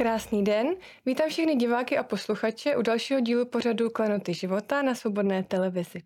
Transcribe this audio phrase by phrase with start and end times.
[0.00, 0.66] Krásný den.
[1.06, 6.02] Vítám všechny diváky a posluchače u dalšího dílu pořadu Klenoty života na Svobodné televizi.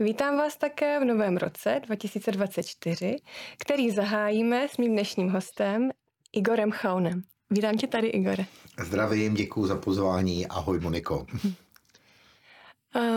[0.00, 3.16] Vítám vás také v novém roce 2024,
[3.58, 5.90] který zahájíme s mým dnešním hostem
[6.32, 7.22] Igorem Chaunem.
[7.50, 8.44] Vítám tě tady, Igore.
[8.84, 10.46] Zdravím, děkuji za pozvání.
[10.46, 11.26] Ahoj, Moniko.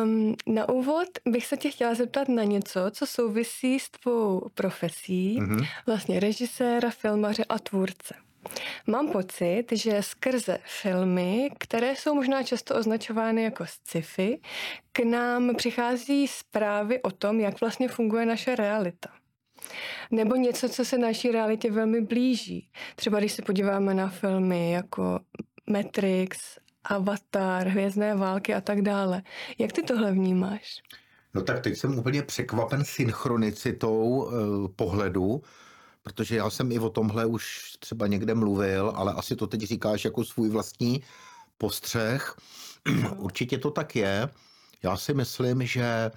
[0.03, 5.39] Um, na úvod bych se tě chtěla zeptat na něco, co souvisí s tvou profesí,
[5.41, 5.67] mm-hmm.
[5.87, 8.15] vlastně režiséra, filmaře a tvůrce.
[8.87, 14.41] Mám pocit, že skrze filmy, které jsou možná často označovány jako sci-fi,
[14.91, 19.09] k nám přichází zprávy o tom, jak vlastně funguje naše realita.
[20.11, 22.69] Nebo něco, co se naší realitě velmi blíží.
[22.95, 25.19] Třeba když se podíváme na filmy jako
[25.69, 29.21] Matrix, Avatar, Hvězdné války a tak dále.
[29.57, 30.81] Jak ty tohle vnímáš?
[31.33, 34.31] No tak teď jsem úplně překvapen synchronicitou uh,
[34.75, 35.41] pohledu,
[36.03, 40.05] protože já jsem i o tomhle už třeba někde mluvil, ale asi to teď říkáš
[40.05, 41.03] jako svůj vlastní
[41.57, 42.35] postřeh.
[43.17, 44.29] Určitě to tak je.
[44.83, 46.11] Já si myslím, že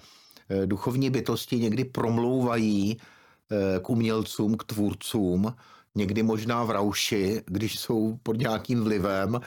[0.49, 5.55] eh, duchovní bytosti někdy promlouvají eh, k umělcům, k tvůrcům,
[5.95, 9.39] někdy možná v rauši, když jsou pod nějakým vlivem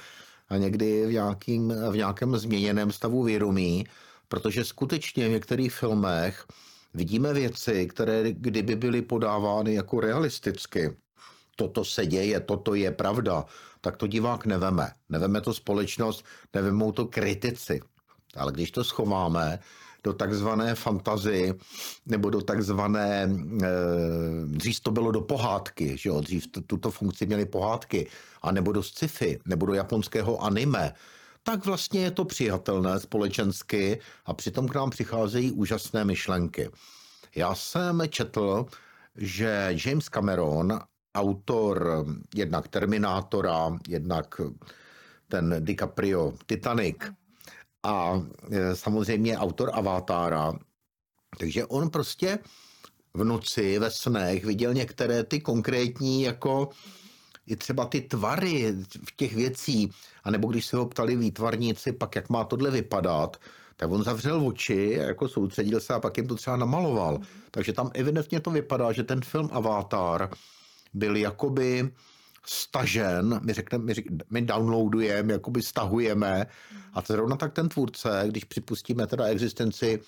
[0.49, 3.87] a někdy v, nějakým, v nějakém změněném stavu vědomí,
[4.29, 6.47] protože skutečně v některých filmech
[6.95, 10.97] vidíme věci, které kdyby byly podávány jako realisticky,
[11.57, 13.45] toto se děje, toto je pravda,
[13.81, 14.93] tak to divák neveme.
[15.09, 16.25] Neveme to společnost,
[16.55, 17.81] nevemou to kritici.
[18.37, 19.59] Ale když to schováme
[20.05, 21.55] do takzvané fantazy
[22.07, 23.29] nebo do takzvané,
[23.63, 23.69] eh,
[24.47, 26.21] dřív to bylo do pohádky, že jo?
[26.21, 28.09] dřív tuto funkci měly pohádky,
[28.43, 30.93] a nebo do sci-fi, nebo do japonského anime,
[31.43, 36.71] tak vlastně je to přijatelné společensky a přitom k nám přicházejí úžasné myšlenky.
[37.37, 38.67] Já jsem četl,
[39.17, 40.81] že James Cameron,
[41.15, 44.41] autor jednak Terminátora, jednak
[45.29, 46.97] ten DiCaprio Titanic
[47.83, 50.53] a e, samozřejmě autor Avatára,
[51.39, 52.39] takže on prostě
[53.15, 56.69] v noci, ve snech viděl některé ty konkrétní jako
[57.51, 58.75] i třeba ty tvary
[59.05, 59.91] v těch věcí,
[60.25, 63.37] anebo když se ho ptali výtvarníci, pak jak má tohle vypadat,
[63.77, 67.19] tak on zavřel oči, jako soustředil se a pak jim to třeba namaloval.
[67.19, 67.25] Mm.
[67.51, 70.31] Takže tam evidentně to vypadá, že ten film Avatar
[70.95, 71.91] byl jakoby
[72.47, 76.47] stažen, my řekneme, my, řek, my downloadujeme, jakoby stahujeme
[76.95, 80.01] a zrovna tak ten tvůrce, když připustíme teda existenci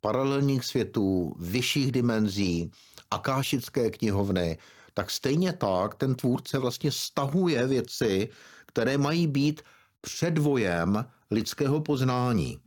[0.00, 2.70] paralelních světů, vyšších dimenzí,
[3.10, 4.58] akášické knihovny,
[4.96, 8.28] tak stejně tak ten tvůrce vlastně stahuje věci,
[8.66, 9.62] které mají být
[10.00, 12.60] předvojem lidského poznání.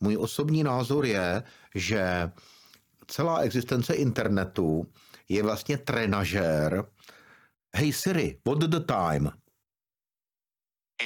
[0.00, 1.42] Můj osobní názor je,
[1.74, 2.30] že
[3.06, 4.92] celá existence internetu
[5.28, 6.84] je vlastně trenažér.
[7.76, 9.30] Hey Siri, what the time?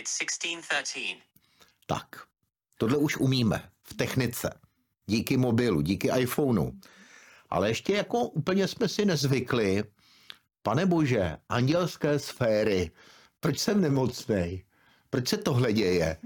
[0.00, 1.16] It's 16.13.
[1.86, 2.06] Tak,
[2.78, 4.60] tohle už umíme v technice.
[5.06, 6.70] Díky mobilu, díky iPhoneu.
[7.50, 9.84] Ale ještě jako úplně jsme si nezvykli,
[10.66, 12.90] pane bože, andělské sféry,
[13.40, 14.64] proč jsem nemocnej?
[15.10, 16.16] Proč se tohle děje?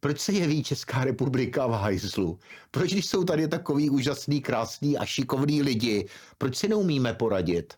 [0.00, 2.38] Proč se jeví Česká republika v hajzlu?
[2.70, 6.08] Proč, když jsou tady takový úžasný, krásný a šikovný lidi,
[6.38, 7.74] proč si neumíme poradit?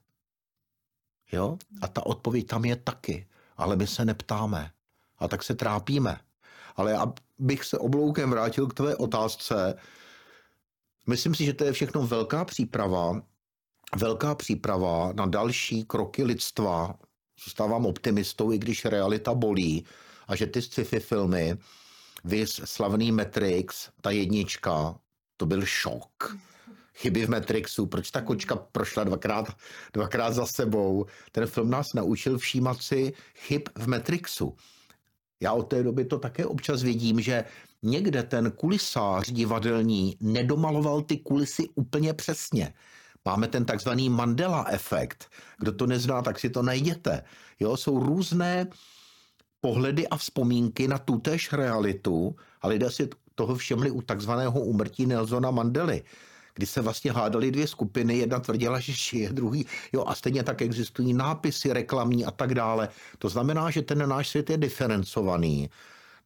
[1.32, 1.58] Jo?
[1.80, 4.70] A ta odpověď tam je taky, ale my se neptáme.
[5.18, 6.20] A tak se trápíme.
[6.76, 9.74] Ale abych se obloukem vrátil k tvé otázce,
[11.06, 13.22] myslím si, že to je všechno velká příprava,
[13.96, 16.94] velká příprava na další kroky lidstva.
[17.44, 19.84] Zůstávám optimistou, i když realita bolí
[20.28, 21.56] a že ty sci-fi filmy
[22.24, 24.98] Vys slavný Matrix, ta jednička,
[25.36, 26.36] to byl šok.
[26.94, 29.56] Chyby v Matrixu, proč ta kočka prošla dvakrát,
[29.92, 31.06] dvakrát za sebou.
[31.32, 34.56] Ten film nás naučil všímat si chyb v Matrixu.
[35.42, 37.44] Já od té doby to také občas vidím, že
[37.82, 42.74] někde ten kulisář divadelní nedomaloval ty kulisy úplně přesně.
[43.24, 45.30] Máme ten takzvaný Mandela efekt.
[45.58, 47.22] Kdo to nezná, tak si to najděte.
[47.60, 48.66] Jo, jsou různé
[49.60, 55.50] pohledy a vzpomínky na tutéž realitu a lidé si toho všimli u takzvaného umrtí Nelsona
[55.50, 56.02] Mandely,
[56.54, 60.62] kdy se vlastně hádali dvě skupiny, jedna tvrdila, že žije, druhý, jo, a stejně tak
[60.62, 62.88] existují nápisy reklamní a tak dále.
[63.18, 65.70] To znamená, že ten náš svět je diferencovaný.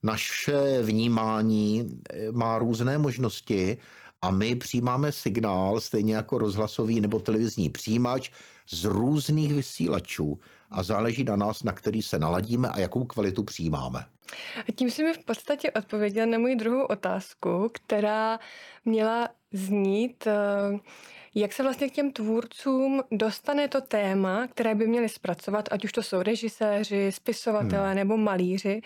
[0.02, 3.78] Naše vnímání eh, má různé možnosti
[4.22, 8.30] a my přijímáme signál, stejně jako rozhlasový nebo televizní přijímač,
[8.70, 10.40] z různých vysílačů
[10.70, 14.04] a záleží na nás, na který se naladíme a jakou kvalitu přijímáme.
[14.68, 18.38] A tím si mi v podstatě odpověděl na moji druhou otázku, která
[18.84, 20.78] měla znít, eh,
[21.36, 25.92] jak se vlastně k těm tvůrcům dostane to téma, které by měli zpracovat, ať už
[25.92, 27.96] to jsou režiséři, spisovatelé hmm.
[27.96, 28.80] nebo malíři,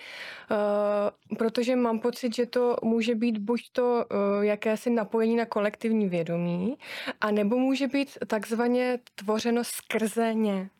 [0.50, 6.08] uh, protože mám pocit, že to může být buď to uh, jakési napojení na kolektivní
[6.08, 6.76] vědomí,
[7.20, 10.70] a nebo může být takzvaně tvořeno skrze ně.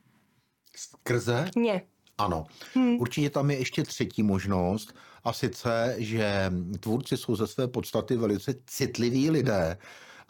[0.76, 1.50] Skrze?
[1.56, 1.82] Ně.
[2.18, 2.46] Ano.
[2.74, 3.00] Hmm.
[3.00, 4.94] Určitě tam je ještě třetí možnost,
[5.24, 9.78] a sice, že tvůrci jsou ze své podstaty velice citliví lidé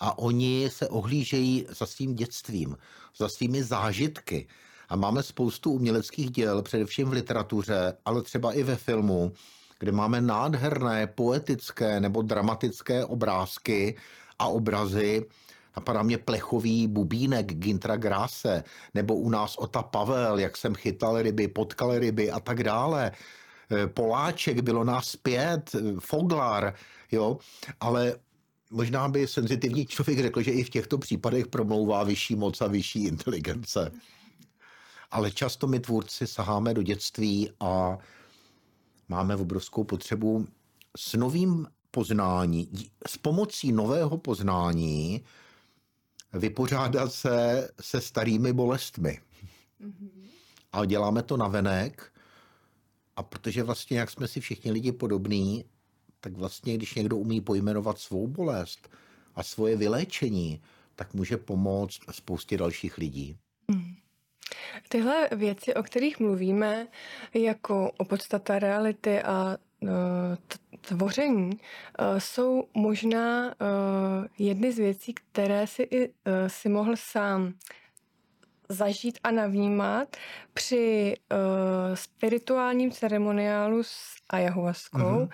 [0.00, 2.76] a oni se ohlížejí za svým dětstvím,
[3.16, 4.48] za svými zážitky.
[4.88, 9.32] A máme spoustu uměleckých děl, především v literatuře, ale třeba i ve filmu,
[9.78, 13.96] kde máme nádherné poetické nebo dramatické obrázky
[14.38, 15.26] a obrazy,
[15.76, 18.64] Napadá mě plechový bubínek Gintra Grase,
[18.94, 23.12] nebo u nás Ota Pavel, jak jsem chytal ryby, potkal ryby a tak dále.
[23.70, 26.74] E, Poláček bylo nás pět, e, Foglar,
[27.12, 27.38] jo,
[27.80, 28.14] ale
[28.70, 33.04] možná by senzitivní člověk řekl, že i v těchto případech promlouvá vyšší moc a vyšší
[33.04, 33.92] inteligence.
[35.10, 37.98] Ale často my tvůrci saháme do dětství a
[39.08, 40.46] máme obrovskou potřebu
[40.96, 42.68] s novým poznání,
[43.06, 45.24] s pomocí nového poznání
[46.32, 49.20] vypořádat se se starými bolestmi.
[50.72, 52.12] A děláme to navenek,
[53.16, 55.64] a protože vlastně, jak jsme si všichni lidi podobní,
[56.20, 58.90] tak vlastně, když někdo umí pojmenovat svou bolest
[59.34, 60.62] a svoje vyléčení,
[60.96, 63.36] tak může pomoct spoustě dalších lidí.
[63.68, 63.94] Mm.
[64.88, 66.88] Tyhle věci, o kterých mluvíme,
[67.34, 70.36] jako o podstata reality a Eh,
[70.80, 71.50] tvoření
[71.98, 73.54] eh, jsou možná eh,
[74.38, 76.12] jedny z věcí, které si i
[76.46, 77.54] si mohl sám
[78.68, 80.16] zažít a navnímat
[80.54, 81.16] při
[81.94, 83.94] spirituálním ceremoniálu s
[84.28, 85.28] ayahuaskou, uh-huh.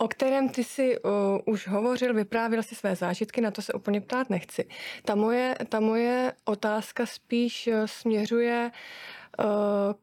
[0.00, 1.10] O kterém ty si uh,
[1.44, 4.68] už hovořil, vyprávěl si své zážitky, na to se úplně ptát nechci.
[5.04, 8.70] Ta moje, ta moje otázka spíš uh, směřuje
[9.38, 9.44] uh,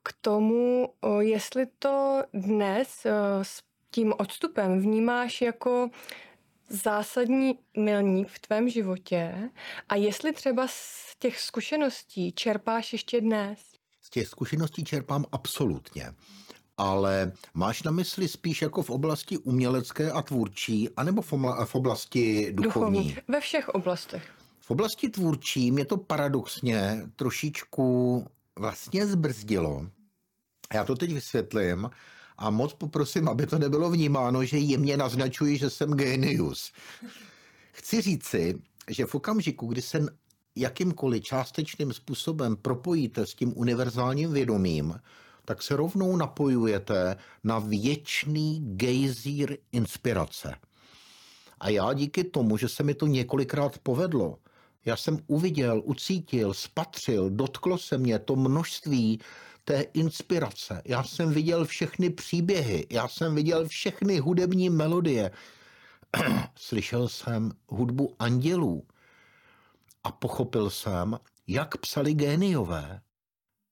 [0.03, 3.43] k tomu, uh, jestli to dnes uh,
[3.91, 5.89] tím odstupem vnímáš jako
[6.69, 9.49] zásadní milník v tvém životě
[9.89, 13.59] a jestli třeba z těch zkušeností čerpáš ještě dnes?
[14.01, 16.13] Z těch zkušeností čerpám absolutně.
[16.77, 21.21] Ale máš na mysli spíš jako v oblasti umělecké a tvůrčí, anebo
[21.65, 22.99] v oblasti duchovní?
[22.99, 23.17] duchovní?
[23.27, 24.29] Ve všech oblastech.
[24.59, 28.25] V oblasti tvůrčí mě to paradoxně trošičku
[28.59, 29.87] vlastně zbrzdilo.
[30.73, 31.89] Já to teď vysvětlím
[32.37, 36.71] a moc poprosím, aby to nebylo vnímáno, že jemně naznačuji, že jsem genius.
[37.71, 40.05] Chci říci, že v okamžiku, kdy se
[40.55, 44.99] jakýmkoliv částečným způsobem propojíte s tím univerzálním vědomím,
[45.47, 50.55] tak se rovnou napojujete na věčný gejzír inspirace.
[51.59, 54.37] A já díky tomu, že se mi to několikrát povedlo,
[54.85, 59.19] já jsem uviděl, ucítil, spatřil, dotklo se mě to množství
[59.63, 60.81] té inspirace.
[60.85, 65.31] Já jsem viděl všechny příběhy, já jsem viděl všechny hudební melodie.
[66.55, 68.87] Slyšel jsem hudbu andělů
[70.03, 73.01] a pochopil jsem, jak psali géniové.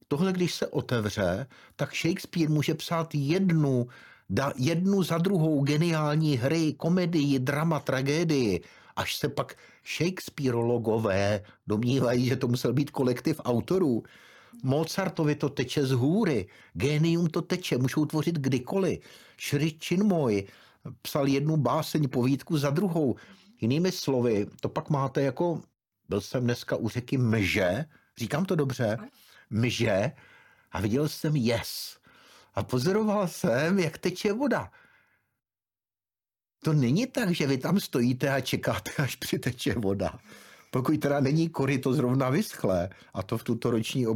[0.07, 3.87] Tohle, když se otevře, tak Shakespeare může psát jednu,
[4.29, 8.61] da, jednu za druhou geniální hry, komedii, drama, tragédii,
[8.95, 9.55] až se pak
[9.97, 14.03] Shakespeareologové domnívají, že to musel být kolektiv autorů.
[14.63, 18.99] Mozartovi to teče z hůry, génium to teče, můžou tvořit kdykoliv.
[19.37, 20.47] Šri Chinmoy
[21.01, 23.15] psal jednu báseň, povídku za druhou.
[23.61, 25.61] Jinými slovy, to pak máte jako,
[26.09, 27.85] byl jsem dneska u řeky Mže,
[28.17, 28.97] říkám to dobře,
[29.49, 30.11] Mže,
[30.71, 31.97] a viděl jsem jes.
[32.53, 34.71] A pozoroval jsem, jak teče voda.
[36.63, 40.19] To není tak, že vy tam stojíte a čekáte, až přiteče voda
[40.75, 44.07] pokud teda není koryto zrovna vyschlé, a to v tuto roční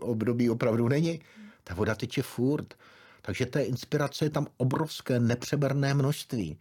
[0.00, 1.20] období opravdu není,
[1.64, 2.74] ta voda teče furt.
[3.22, 6.58] Takže té inspirace je tam obrovské, nepřeberné množství.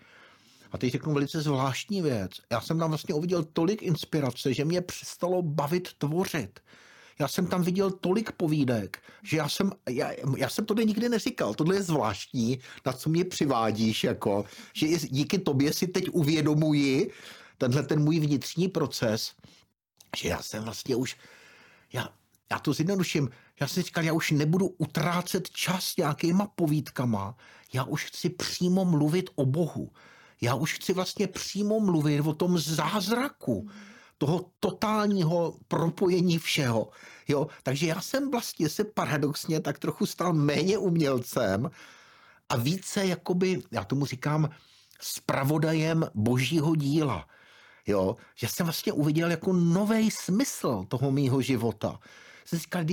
[0.72, 2.31] A teď řeknu velice zvláštní věc.
[2.51, 6.60] Já jsem tam vlastně uviděl tolik inspirace, že mě přestalo bavit tvořit.
[7.19, 11.53] Já jsem tam viděl tolik povídek, že já jsem, já, já jsem to nikdy neříkal.
[11.53, 17.12] Tohle je zvláštní, na co mě přivádíš, jako, že díky tobě si teď uvědomuji,
[17.57, 19.33] tenhle ten můj vnitřní proces,
[20.17, 21.15] že já jsem vlastně už,
[21.93, 22.09] já,
[22.51, 27.38] já to zjednoduším, já jsem říkal, já už nebudu utrácet čas nějakýma povídkama,
[27.74, 29.91] já už chci přímo mluvit o Bohu.
[30.41, 33.69] Já už chci vlastně přímo mluvit o tom zázraku,
[34.17, 36.89] toho totálního propojení všeho.
[37.27, 37.47] Jo?
[37.63, 41.71] Takže já jsem vlastně se paradoxně tak trochu stal méně umělcem
[42.50, 44.50] a více jakoby, já tomu říkám,
[45.01, 47.27] spravodajem božího díla.
[47.88, 52.00] jo, že jsem vlastně uviděl jako nový smysl toho mýho života.
[52.45, 52.83] Jsem říkal,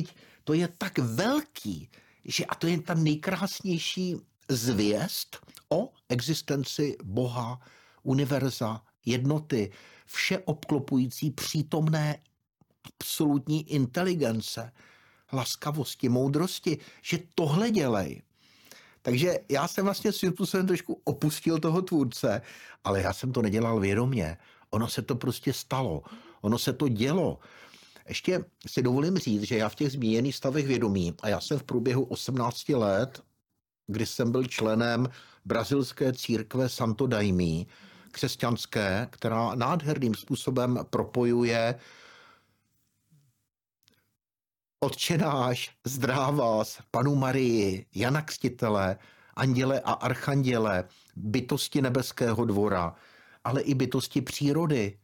[0.45, 1.91] to je tak velký,
[2.25, 4.17] že a to je ta nejkrásnější
[4.49, 5.39] zvěst
[5.69, 7.61] o existenci Boha,
[8.03, 9.73] univerza, jednoty,
[10.07, 12.19] vše obklopující přítomné
[13.01, 14.73] absolutní inteligence,
[15.33, 18.23] laskavosti, moudrosti, že tohle dělej.
[19.03, 22.43] Takže já jsem vlastně svým způsobem trošku opustil toho tvůrce,
[22.85, 24.37] ale já jsem to nedělal vědomě.
[24.71, 26.03] Ono se to prostě stalo.
[26.41, 27.39] Ono se to dělo.
[28.09, 31.63] Ještě si dovolím říct, že já v těch zmíněných stavech vědomí, a já jsem v
[31.63, 33.23] průběhu 18 let,
[33.87, 35.09] kdy jsem byl členem
[35.45, 37.67] brazilské církve Santo Daimí,
[38.15, 41.75] křesťanské, která nádherným způsobem propojuje
[44.81, 48.99] Otčenáš, zdrávás, panu Marii, Jana Kstitele,
[49.35, 50.85] anděle a archanděle,
[51.17, 52.95] bytosti nebeského dvora,
[53.45, 54.99] ale i bytosti přírody.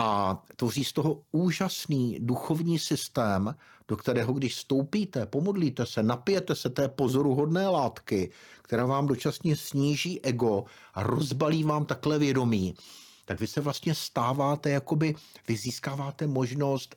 [0.00, 3.54] A tvoří z toho úžasný duchovní systém,
[3.88, 8.30] do kterého, když stoupíte, pomodlíte se, napijete se té pozoruhodné látky,
[8.62, 10.64] která vám dočasně sníží ego
[10.94, 12.74] a rozbalí vám takhle vědomí,
[13.24, 15.14] tak vy se vlastně stáváte, jakoby
[15.48, 16.96] vy získáváte možnost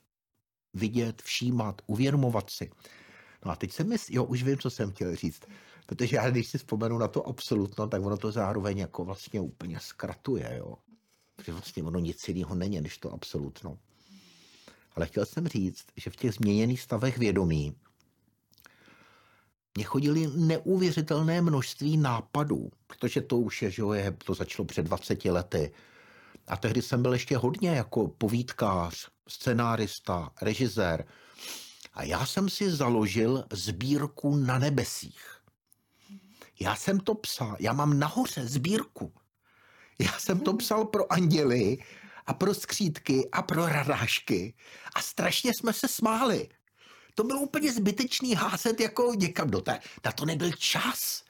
[0.74, 2.72] vidět, všímat, uvědomovat si.
[3.46, 5.41] No a teď jsem mysl, jo, už vím, co jsem chtěl říct.
[5.86, 9.79] Protože já, když si vzpomenu na to absolutno, tak ono to zároveň jako vlastně úplně
[9.79, 10.77] zkratuje, jo.
[11.41, 13.77] Protože vlastně ono nic jiného není, než to absolutno.
[14.95, 17.75] Ale chtěl jsem říct, že v těch změněných stavech vědomí
[19.75, 25.25] mě chodili neuvěřitelné množství nápadů, protože to už je, že je, to začalo před 20
[25.25, 25.71] lety.
[26.48, 31.05] A tehdy jsem byl ještě hodně jako povídkář, scenárista, režisér.
[31.93, 35.41] A já jsem si založil sbírku na nebesích.
[36.60, 39.13] Já jsem to psal, já mám nahoře sbírku.
[40.01, 41.77] Já jsem to psal pro anděly
[42.25, 44.53] a pro skřítky a pro radášky.
[44.96, 46.50] A strašně jsme se smáli.
[47.15, 49.79] To bylo úplně zbytečný házet jako někam do té.
[50.05, 51.24] Na to nebyl čas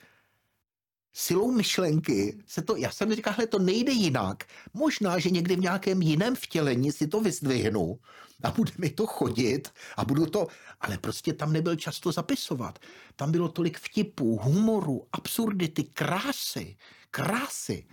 [1.14, 4.44] silou myšlenky se to, já jsem říkal, že to nejde jinak.
[4.74, 8.00] Možná, že někdy v nějakém jiném vtělení si to vyzdvihnu
[8.44, 10.48] a bude mi to chodit a budu to,
[10.82, 12.80] ale prostě tam nebyl čas to zapisovat.
[13.16, 16.78] Tam bylo tolik vtipů, humoru, absurdity, krásy,
[17.12, 17.86] krásy.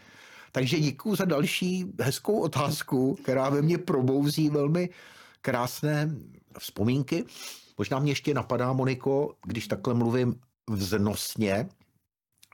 [0.53, 4.91] Takže děkuji za další hezkou otázku, která ve mně probouzí velmi
[5.43, 6.11] krásné
[6.59, 7.25] vzpomínky.
[7.79, 10.41] Možná mě ještě napadá, Moniko, když takhle mluvím
[10.71, 11.69] vznosně,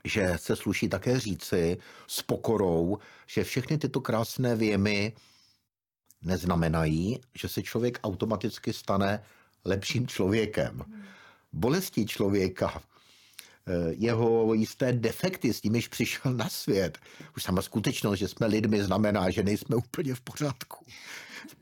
[0.05, 2.97] že se sluší také říci s pokorou,
[3.27, 5.13] že všechny tyto krásné věmy
[6.21, 9.23] neznamenají, že se člověk automaticky stane
[9.65, 10.81] lepším člověkem.
[11.53, 12.81] Bolesti člověka,
[13.97, 16.97] jeho jisté defekty, s nimiž přišel na svět,
[17.35, 20.85] už sama skutečnost, že jsme lidmi, znamená, že nejsme úplně v pořádku,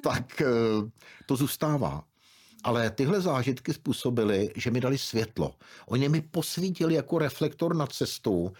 [0.01, 0.45] tak eh,
[1.25, 2.03] to zůstává.
[2.63, 5.55] Ale tyhle zážitky způsobily, že mi dali světlo.
[5.85, 8.53] Oni mi posvítili jako reflektor na cestu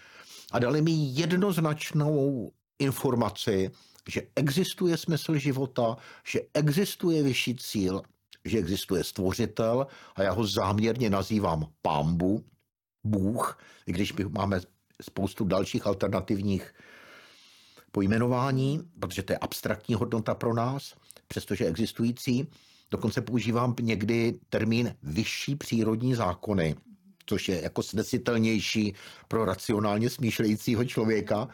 [0.52, 3.70] a dali mi jednoznačnou informaci,
[4.08, 5.96] že existuje smysl života,
[6.26, 8.02] že existuje vyšší cíl,
[8.44, 12.44] že existuje stvořitel a já ho záměrně nazývám pámbu,
[13.04, 14.60] Bůh, i když máme
[15.02, 16.74] spoustu dalších alternativních
[17.92, 20.94] pojmenování, protože to je abstraktní hodnota pro nás,
[21.28, 22.48] přestože existující.
[22.90, 26.74] Dokonce používám někdy termín vyšší přírodní zákony,
[27.26, 28.94] což je jako snesitelnější
[29.28, 31.48] pro racionálně smýšlejícího člověka,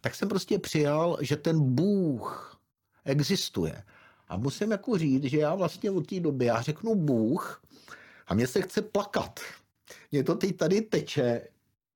[0.00, 2.60] tak jsem prostě přijal, že ten Bůh
[3.04, 3.82] existuje.
[4.28, 7.62] A musím jako říct, že já vlastně od té doby, já řeknu Bůh
[8.26, 9.40] a mě se chce plakat.
[10.12, 11.48] Mě to teď tady teče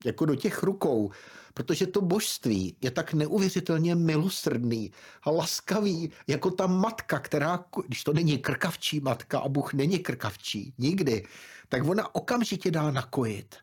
[0.05, 1.11] jako do těch rukou,
[1.55, 4.93] protože to božství je tak neuvěřitelně milosrdný
[5.23, 10.75] a laskavý, jako ta matka, která, když to není krkavčí matka a Bůh není krkavčí,
[10.79, 11.27] nikdy,
[11.69, 13.57] tak ona okamžitě dá nakojit.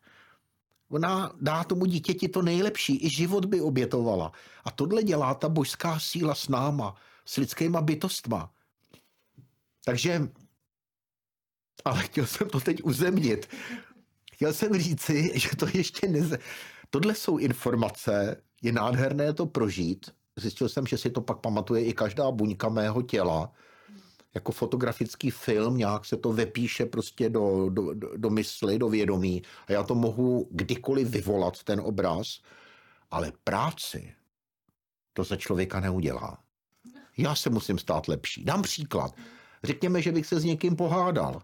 [0.89, 4.31] Ona dá tomu dítěti to nejlepší, i život by obětovala.
[4.65, 8.51] A tohle dělá ta božská síla s náma, s lidskýma bytostma.
[9.85, 10.29] Takže,
[11.85, 13.47] ale chtěl jsem to teď uzemnit.
[14.37, 16.39] Chtěl jsem říci, že to ještě neze...
[16.89, 20.11] Tohle jsou informace, je nádherné to prožít.
[20.35, 23.51] Zjistil jsem, že si to pak pamatuje i každá buňka mého těla.
[24.35, 29.41] Jako fotografický film, nějak se to vepíše prostě do, do, do mysli, do vědomí.
[29.67, 32.39] A já to mohu kdykoliv vyvolat, ten obraz.
[33.11, 34.13] Ale práci
[35.13, 36.37] to za člověka neudělá.
[37.17, 38.43] Já se musím stát lepší.
[38.43, 39.15] Dám příklad.
[39.63, 41.41] Řekněme, že bych se s někým pohádal.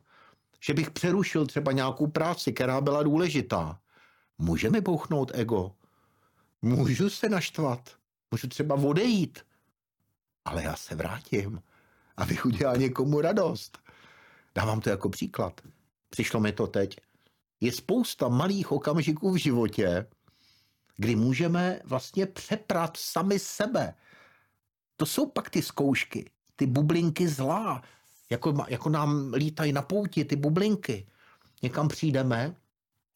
[0.64, 3.80] Že bych přerušil třeba nějakou práci, která byla důležitá.
[4.38, 5.72] Může mi bouchnout ego?
[6.62, 7.98] Můžu se naštvat?
[8.32, 9.40] Můžu třeba odejít?
[10.46, 11.64] ale já se vrátím,
[12.18, 13.78] abych udělal někomu radost.
[14.56, 15.62] Dávám to jako příklad.
[16.10, 16.98] Přišlo mi to teď.
[17.62, 20.08] Je spousta malých okamžiků v životě,
[20.98, 23.94] kdy můžeme vlastně přeprat sami sebe.
[24.96, 27.82] To jsou pak ty zkoušky, ty bublinky zlá,
[28.30, 31.08] jako, jako nám lítají na pouti ty bublinky.
[31.62, 32.56] Někam přijdeme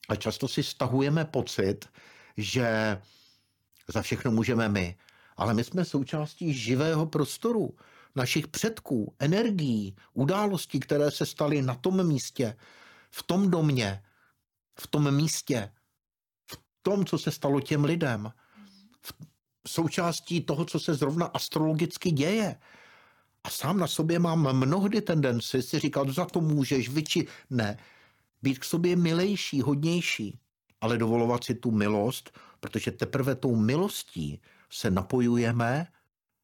[0.09, 1.89] a často si stahujeme pocit,
[2.37, 2.97] že
[3.87, 4.97] za všechno můžeme my.
[5.37, 7.75] Ale my jsme součástí živého prostoru,
[8.15, 12.57] našich předků, energií, událostí, které se staly na tom místě,
[13.11, 14.03] v tom domě,
[14.79, 15.71] v tom místě,
[16.51, 18.33] v tom, co se stalo těm lidem,
[19.63, 22.59] v součástí toho, co se zrovna astrologicky děje.
[23.47, 27.27] A sám na sobě mám mnohdy tendenci si říkat, za to můžeš, vyči...
[27.49, 27.77] Ne,
[28.41, 30.39] být k sobě milejší, hodnější,
[30.81, 35.87] ale dovolovat si tu milost, protože teprve tou milostí se napojujeme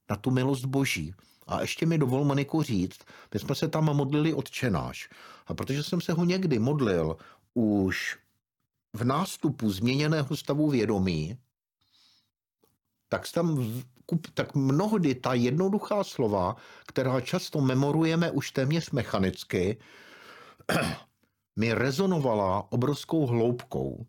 [0.10, 1.14] na tu milost Boží.
[1.48, 3.00] A ještě mi dovol, Maniku, říct,
[3.34, 5.10] my jsme se tam modlili odčenáš.
[5.48, 7.18] A protože jsem se ho někdy modlil
[7.54, 8.18] už
[8.94, 11.38] v nástupu změněného stavu vědomí,
[13.10, 13.84] tak tam
[14.34, 16.56] tak mnohdy ta jednoduchá slova,
[16.88, 19.78] která často memorujeme už téměř mechanicky,
[21.56, 24.06] mi rezonovala obrovskou hloubkou.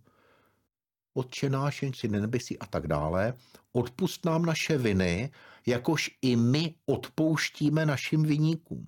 [1.14, 3.34] Otče náš, jen si nebesí a tak dále,
[3.72, 5.30] odpust nám naše viny,
[5.66, 8.86] jakož i my odpouštíme našim viníkům.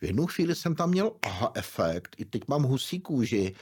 [0.00, 3.54] V jednu chvíli jsem tam měl aha efekt, i teď mám husí kůži.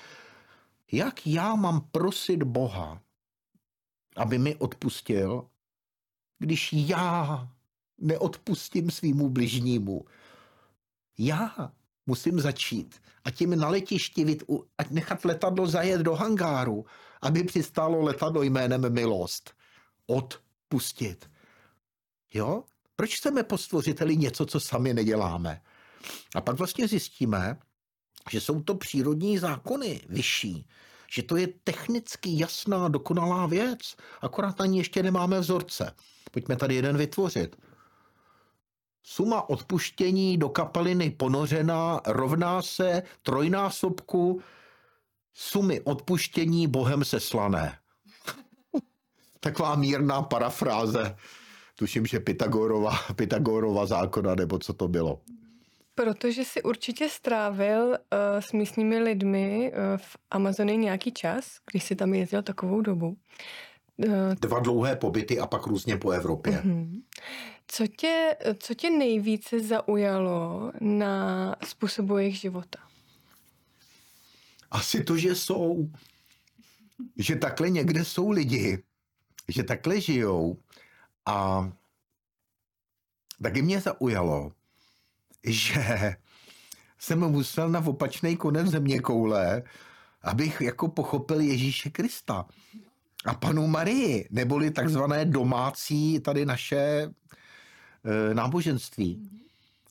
[0.92, 3.02] Jak já mám prosit Boha,
[4.16, 5.48] aby mi odpustil,
[6.38, 7.48] když já
[7.98, 10.04] neodpustím svýmu bližnímu?
[11.18, 11.72] Já
[12.06, 14.38] musím začít a tím na letišti
[14.78, 16.86] a nechat letadlo zajet do hangáru,
[17.22, 19.54] aby přistálo letadlo jménem milost.
[20.06, 21.30] Odpustit.
[22.34, 22.64] Jo?
[22.96, 25.62] Proč chceme po stvořiteli něco, co sami neděláme?
[26.34, 27.58] A pak vlastně zjistíme,
[28.30, 30.66] že jsou to přírodní zákony vyšší,
[31.10, 35.94] že to je technicky jasná, dokonalá věc, akorát na ní ještě nemáme vzorce.
[36.30, 37.56] Pojďme tady jeden vytvořit.
[39.02, 44.42] Suma odpuštění do kapaliny ponořená rovná se trojnásobku
[45.34, 47.78] sumy odpuštění Bohem seslané.
[49.40, 51.16] Taková mírná parafráze
[51.78, 55.20] tuším, že Pythagorova, Pythagorova zákona, nebo co to bylo.
[55.98, 57.96] Protože si určitě strávil uh,
[58.40, 63.16] s místními lidmi uh, v Amazonii nějaký čas, když si tam jezdil takovou dobu.
[63.96, 66.52] Uh, Dva dlouhé pobyty a pak různě po Evropě.
[66.52, 67.02] Uh-huh.
[67.66, 72.78] Co, tě, co tě nejvíce zaujalo na způsobu jejich života?
[74.70, 75.90] Asi to, že jsou.
[77.16, 78.82] Že takhle někde jsou lidi,
[79.48, 80.56] že takhle žijou
[81.26, 81.70] a
[83.42, 84.52] taky mě zaujalo,
[85.46, 86.16] že
[86.98, 89.62] jsem musel na opačný konec země koule,
[90.22, 92.46] abych jako pochopil Ježíše Krista
[93.24, 97.10] a panu Marii, neboli takzvané domácí tady naše e,
[98.34, 99.30] náboženství.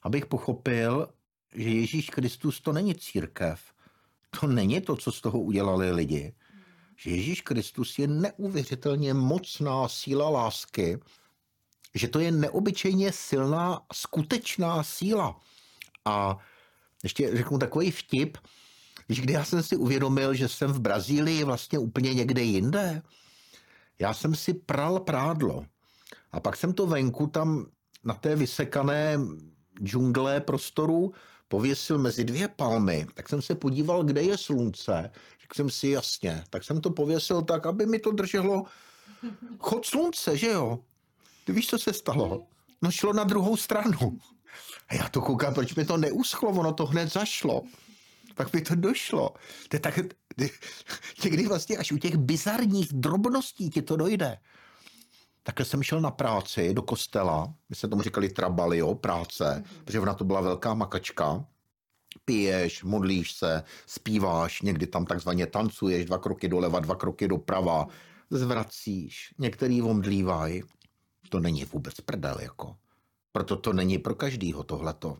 [0.03, 1.07] Abych pochopil,
[1.55, 3.59] že Ježíš Kristus to není církev.
[4.39, 6.33] To není to, co z toho udělali lidi.
[6.97, 10.99] Že Ježíš Kristus je neuvěřitelně mocná síla lásky,
[11.95, 15.39] že to je neobyčejně silná, skutečná síla.
[16.05, 16.37] A
[17.03, 18.37] ještě řeknu takový vtip,
[19.07, 23.01] když kdy já jsem si uvědomil, že jsem v Brazílii vlastně úplně někde jinde,
[23.99, 25.65] já jsem si pral prádlo
[26.31, 27.65] a pak jsem to venku tam
[28.03, 29.19] na té vysekané
[29.83, 31.13] džungle prostoru
[31.47, 35.11] pověsil mezi dvě palmy, tak jsem se podíval, kde je slunce.
[35.41, 38.63] Řekl jsem si jasně, tak jsem to pověsil tak, aby mi to drželo
[39.59, 40.79] chod slunce, že jo?
[41.47, 42.47] Ty víš, co se stalo?
[42.81, 44.19] No šlo na druhou stranu.
[44.87, 47.63] A já to koukám, proč mi to neuschlo, ono to hned zašlo.
[48.35, 49.29] Pak mi to došlo.
[49.69, 49.99] To je tak,
[51.23, 54.37] někdy vlastně až u těch bizarních drobností ti to dojde.
[55.43, 59.83] Takhle jsem šel na práci do kostela, my jsme tomu říkali trabalio, práce, mm-hmm.
[59.83, 61.45] protože ona to byla velká makačka.
[62.25, 67.87] Piješ, modlíš se, zpíváš, někdy tam takzvaně tancuješ, dva kroky doleva, dva kroky doprava,
[68.29, 70.63] zvracíš, některý omdlívají
[71.29, 72.75] to není vůbec prdel, jako.
[73.31, 75.17] Proto to není pro každýho tohleto.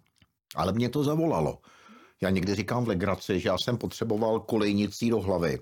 [0.55, 1.61] Ale mě to zavolalo.
[2.21, 5.59] Já někdy říkám v legraci, že já jsem potřeboval kolejnicí do hlavy.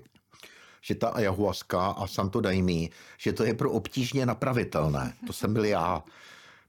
[0.82, 5.14] Že ta ayahuasca a santo daimí, že to je pro obtížně napravitelné.
[5.26, 6.04] To jsem byl já.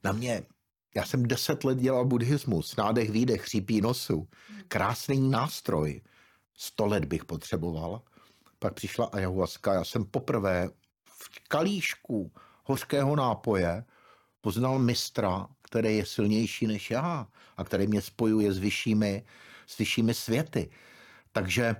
[0.04, 0.42] Na mě,
[0.96, 4.28] já jsem deset let dělal buddhismus, nádech, výdech, chřípí nosu.
[4.68, 6.00] Krásný nástroj.
[6.54, 8.02] Sto let bych potřeboval.
[8.58, 10.70] Pak přišla ayahuasca, já jsem poprvé
[11.04, 12.32] v kalíšku
[12.68, 13.84] hořkého nápoje
[14.40, 17.26] poznal mistra, které je silnější než já
[17.56, 19.24] a které mě spojuje s vyššími,
[19.66, 20.70] s vyššími světy.
[21.32, 21.76] Takže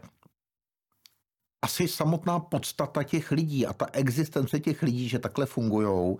[1.62, 6.16] asi samotná podstata těch lidí a ta existence těch lidí, že takhle fungují,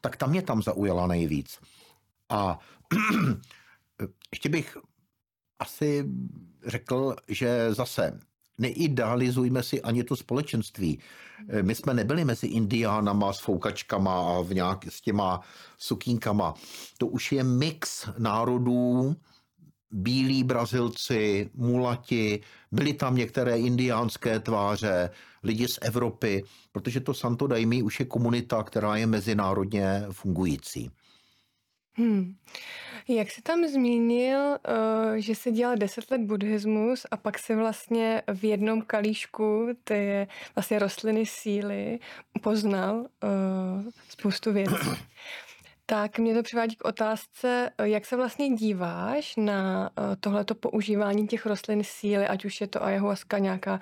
[0.00, 1.60] tak tam mě tam zaujala nejvíc.
[2.28, 2.58] A
[4.32, 4.76] ještě bych
[5.58, 6.04] asi
[6.66, 8.20] řekl, že zase
[8.60, 10.98] neidealizujme si ani to společenství.
[11.62, 15.40] My jsme nebyli mezi indiánama s foukačkama a v nějak, s těma
[15.78, 16.54] sukínkama.
[16.98, 19.16] To už je mix národů,
[19.90, 22.40] bílí Brazilci, mulati,
[22.72, 25.10] byly tam některé indiánské tváře,
[25.42, 30.90] lidi z Evropy, protože to Santo Daimí už je komunita, která je mezinárodně fungující.
[31.94, 32.34] Hmm.
[33.08, 38.22] Jak jsi tam zmínil, uh, že jsi dělal deset let buddhismus a pak si vlastně
[38.34, 41.98] v jednom kalíšku ty vlastně rostliny síly
[42.42, 43.06] poznal uh,
[44.08, 44.90] spoustu věcí.
[45.86, 51.84] Tak mě to přivádí k otázce, jak se vlastně díváš na tohleto používání těch rostlin
[51.84, 53.80] síly, ať už je to ayahuasca, nějaká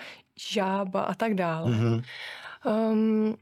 [0.50, 1.70] žába a tak dále.
[1.70, 2.02] Mm-hmm.
[2.90, 3.36] Um,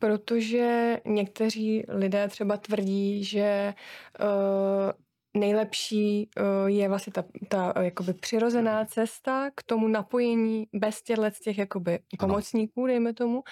[0.00, 3.74] protože někteří lidé třeba tvrdí, že
[4.20, 4.92] uh,
[5.36, 11.30] nejlepší uh, je vlastně ta, ta uh, jakoby přirozená cesta k tomu napojení bez těchto
[11.44, 13.42] těch jakoby pomocníků, dejme tomu.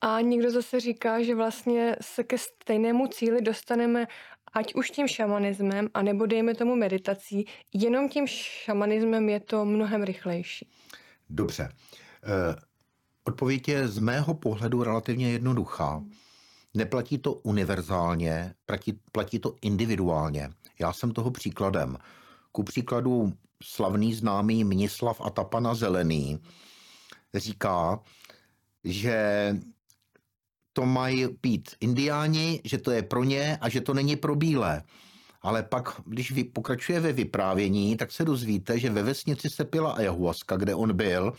[0.00, 4.06] A někdo zase říká, že vlastně se ke stejnému cíli dostaneme
[4.52, 10.68] ať už tím šamanismem, anebo dejme tomu meditací, jenom tím šamanismem je to mnohem rychlejší.
[11.30, 11.68] Dobře.
[13.24, 16.04] Odpověď je z mého pohledu relativně jednoduchá.
[16.74, 20.50] Neplatí to univerzálně, platí, platí to individuálně.
[20.80, 21.96] Já jsem toho příkladem.
[22.52, 23.32] Ku příkladu
[23.62, 26.38] slavný známý Mnislav Atapana Zelený
[27.34, 28.00] říká,
[28.84, 29.56] že
[30.72, 34.82] to mají být indiáni, že to je pro ně a že to není pro bílé.
[35.42, 39.92] Ale pak, když vy pokračuje ve vyprávění, tak se dozvíte, že ve vesnici se pila
[39.92, 41.32] ayahuasca, kde on byl,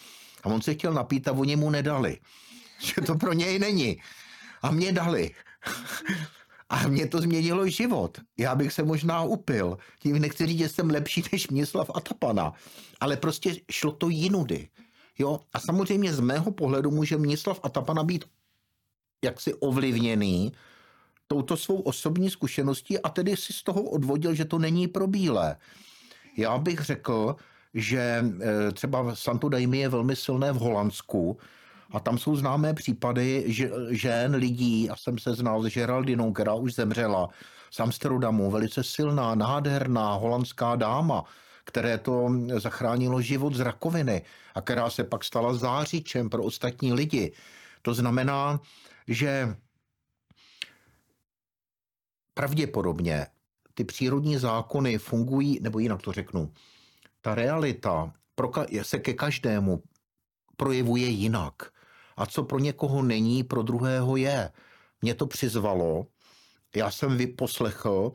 [0.44, 2.18] a on se chtěl napít a oni mu nedali.
[2.80, 4.02] Že to pro něj není.
[4.62, 5.32] A mě dali.
[6.70, 8.18] A mě to změnilo život.
[8.38, 9.78] Já bych se možná upil.
[10.00, 12.54] Tím nechci říct, že jsem lepší než Měslav Atapana.
[13.00, 14.70] Ale prostě šlo to jinudy.
[15.20, 15.40] Jo?
[15.54, 18.26] A samozřejmě z mého pohledu může Měslav Atapana být
[19.24, 20.52] jaksi ovlivněný
[21.28, 25.58] touto svou osobní zkušeností a tedy si z toho odvodil, že to není pro bílé.
[26.38, 27.36] Já bych řekl,
[27.74, 31.38] že eh, třeba Santo Daime je velmi silné v Holandsku
[31.92, 36.54] a tam jsou známé případy že, žen, lidí, a jsem se znal s Geraldinou, která
[36.54, 37.30] už zemřela,
[37.72, 41.24] z Amsterdamu, velice silná, nádherná holandská dáma,
[41.64, 44.22] které to zachránilo život z rakoviny
[44.56, 47.34] a která se pak stala zářičem pro ostatní lidi.
[47.82, 48.60] To znamená,
[49.08, 49.56] že
[52.34, 53.28] pravděpodobně
[53.74, 56.54] ty přírodní zákony fungují, nebo jinak to řeknu,
[57.24, 58.14] ta realita
[58.82, 59.84] se ke každému
[60.58, 61.72] projevuje jinak.
[62.18, 64.52] A co pro někoho není, pro druhého je.
[65.02, 66.08] Mě to přizvalo,
[66.76, 68.12] já jsem vyposlechl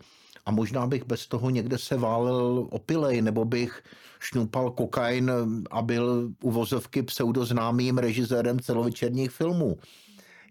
[0.47, 3.83] a možná bych bez toho někde se válel opilej, nebo bych
[4.21, 5.31] šňupal kokain
[5.71, 9.79] a byl u vozovky pseudoznámým režisérem celovečerních filmů.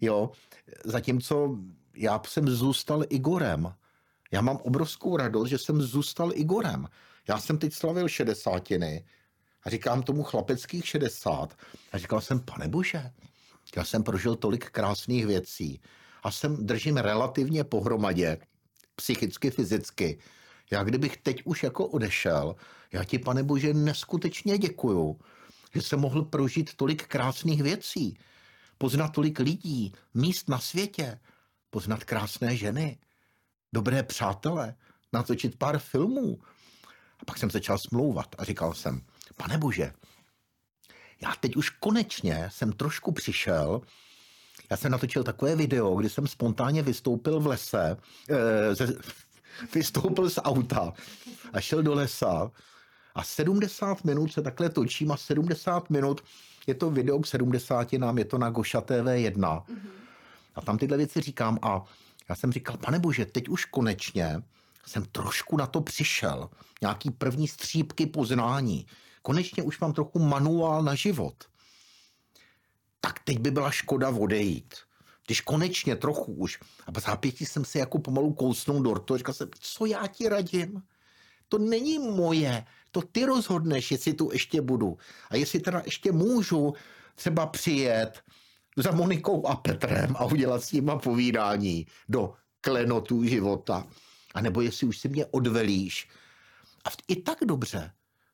[0.00, 0.30] Jo,
[0.84, 1.58] zatímco
[1.96, 3.74] já jsem zůstal Igorem.
[4.32, 6.86] Já mám obrovskou radost, že jsem zůstal Igorem.
[7.28, 9.04] Já jsem teď slavil šedesátiny
[9.62, 11.58] a říkám tomu chlapeckých šedesát
[11.92, 13.10] a říkal jsem, pane bože,
[13.76, 15.80] já jsem prožil tolik krásných věcí
[16.22, 18.38] a jsem držím relativně pohromadě,
[18.96, 20.18] psychicky, fyzicky.
[20.70, 22.56] Já kdybych teď už jako odešel,
[22.92, 25.20] já ti, pane bože, neskutečně děkuju,
[25.74, 28.18] že jsem mohl prožít tolik krásných věcí,
[28.78, 31.20] poznat tolik lidí, míst na světě,
[31.70, 32.98] poznat krásné ženy,
[33.72, 34.74] dobré přátele,
[35.12, 36.38] natočit pár filmů,
[37.20, 39.00] a pak jsem začal smlouvat a říkal jsem,
[39.36, 39.92] pane bože,
[41.22, 43.80] já teď už konečně jsem trošku přišel,
[44.70, 47.96] já jsem natočil takové video, kdy jsem spontánně vystoupil v lese,
[48.28, 48.86] e, ze,
[49.74, 50.92] vystoupil z auta
[51.52, 52.50] a šel do lesa.
[53.14, 56.24] A 70 minut se takhle točím a 70 minut
[56.66, 59.62] je to video k 70 nám, je to na Goša TV1.
[60.54, 61.84] A tam tyhle věci říkám a
[62.28, 64.42] já jsem říkal, pane bože, teď už konečně
[64.88, 66.50] jsem trošku na to přišel.
[66.80, 68.86] Nějaký první střípky poznání.
[69.22, 71.44] Konečně už mám trochu manuál na život.
[73.00, 74.74] Tak teď by byla škoda odejít.
[75.26, 76.58] Když konečně trochu už.
[76.86, 80.82] A zápětí jsem se jako pomalu kousnul do rtu říkal jsem, co já ti radím?
[81.48, 82.64] To není moje.
[82.90, 84.98] To ty rozhodneš, jestli tu ještě budu.
[85.30, 86.72] A jestli teda ještě můžu
[87.14, 88.22] třeba přijet
[88.76, 93.86] za Monikou a Petrem a udělat s nima povídání do klenotů života
[94.34, 96.08] A nebo jestli už si mě odvelíš.
[96.84, 97.92] A i tak dobře.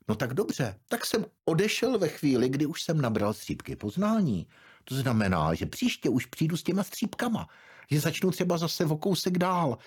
[0.09, 0.81] No tak dobře.
[0.89, 4.47] Tak jsem odešel ve chvíli, kdy už jsem nabral střípky poznání.
[4.85, 7.49] To znamená, že příště už přijdu s těma střípkama.
[7.91, 9.79] Že začnu třeba zase o kousek dál.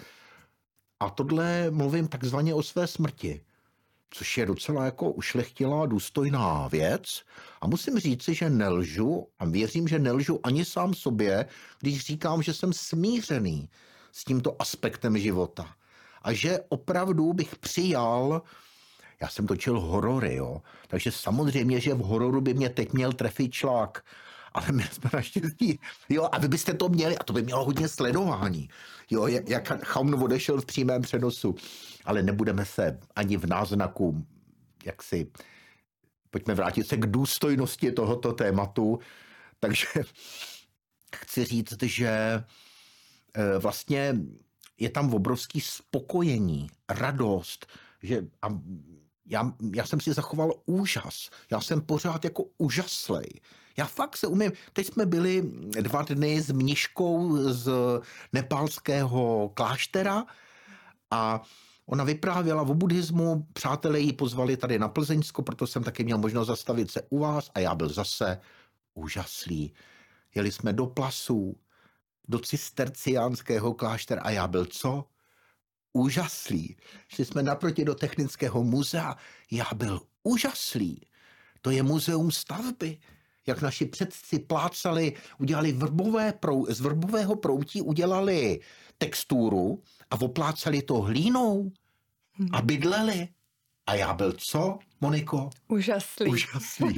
[0.99, 3.41] A tohle mluvím takzvaně o své smrti
[4.11, 7.23] což je docela jako ušlechtilá, důstojná věc.
[7.61, 11.45] A musím říci, že nelžu a věřím, že nelžu ani sám sobě,
[11.79, 13.69] když říkám, že jsem smířený
[14.11, 15.75] s tímto aspektem života.
[16.27, 18.41] A že opravdu bych přijal,
[19.21, 23.53] já jsem točil horory, jo, takže samozřejmě, že v hororu by mě teď měl trefit
[23.53, 24.05] člák,
[24.53, 27.87] ale my jsme naštěstí, jo, a vy byste to měli, a to by mělo hodně
[27.87, 28.69] sledování,
[29.09, 31.55] jo, jak Chaun odešel v přímém přenosu,
[32.05, 34.25] ale nebudeme se ani v náznaku,
[34.85, 35.31] jak si,
[36.29, 38.99] pojďme vrátit se k důstojnosti tohoto tématu,
[39.59, 39.87] takže
[41.15, 42.09] chci říct, že
[43.33, 44.15] eh, vlastně
[44.79, 47.67] je tam obrovský spokojení, radost,
[48.03, 48.47] že a
[49.25, 51.29] já, já jsem si zachoval úžas.
[51.51, 53.27] Já jsem pořád jako úžaslej.
[53.77, 54.51] Já fakt se umím.
[54.73, 57.71] Teď jsme byli dva dny s mniškou z
[58.33, 60.25] nepálského kláštera
[61.11, 61.41] a
[61.85, 66.47] ona vyprávěla o buddhismu, přátelé ji pozvali tady na Plzeňsko, proto jsem taky měl možnost
[66.47, 68.39] zastavit se u vás a já byl zase
[68.93, 69.73] úžaslý.
[70.35, 71.55] Jeli jsme do Plasů,
[72.27, 75.05] do cisterciánského kláštera a já byl co?
[75.97, 76.77] úžaslý.
[77.07, 79.15] Šli jsme naproti do technického muzea.
[79.51, 81.01] Já byl úžaslý.
[81.61, 82.97] To je muzeum stavby.
[83.47, 88.59] Jak naši předci plácali, udělali vrbové prou, z vrbového proutí udělali
[88.97, 91.71] texturu a oplácali to hlínou
[92.51, 93.27] a bydleli.
[93.87, 95.49] A já byl co, Moniko?
[95.67, 96.31] Úžaslý.
[96.31, 96.97] Úžaslý.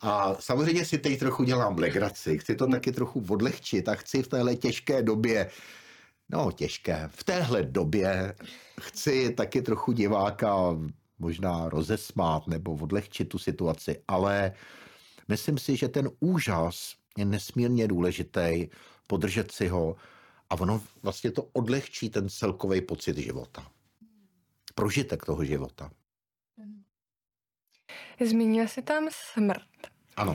[0.00, 4.28] A samozřejmě si teď trochu dělám legraci, chci to taky trochu odlehčit a chci v
[4.28, 5.50] téhle těžké době
[6.32, 7.10] No, těžké.
[7.12, 8.34] V téhle době
[8.80, 10.76] chci taky trochu diváka
[11.18, 14.52] možná rozesmát nebo odlehčit tu situaci, ale
[15.28, 18.68] myslím si, že ten úžas je nesmírně důležitý,
[19.06, 19.96] podržet si ho
[20.50, 23.66] a ono vlastně to odlehčí ten celkový pocit života.
[24.80, 25.90] Prožitek toho života.
[28.20, 29.68] Zmínil jsi tam smrt.
[30.16, 30.34] Ano.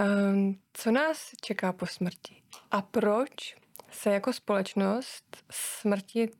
[0.00, 2.42] Um, co nás čeká po smrti?
[2.70, 3.56] A proč
[3.90, 6.30] se jako společnost smrti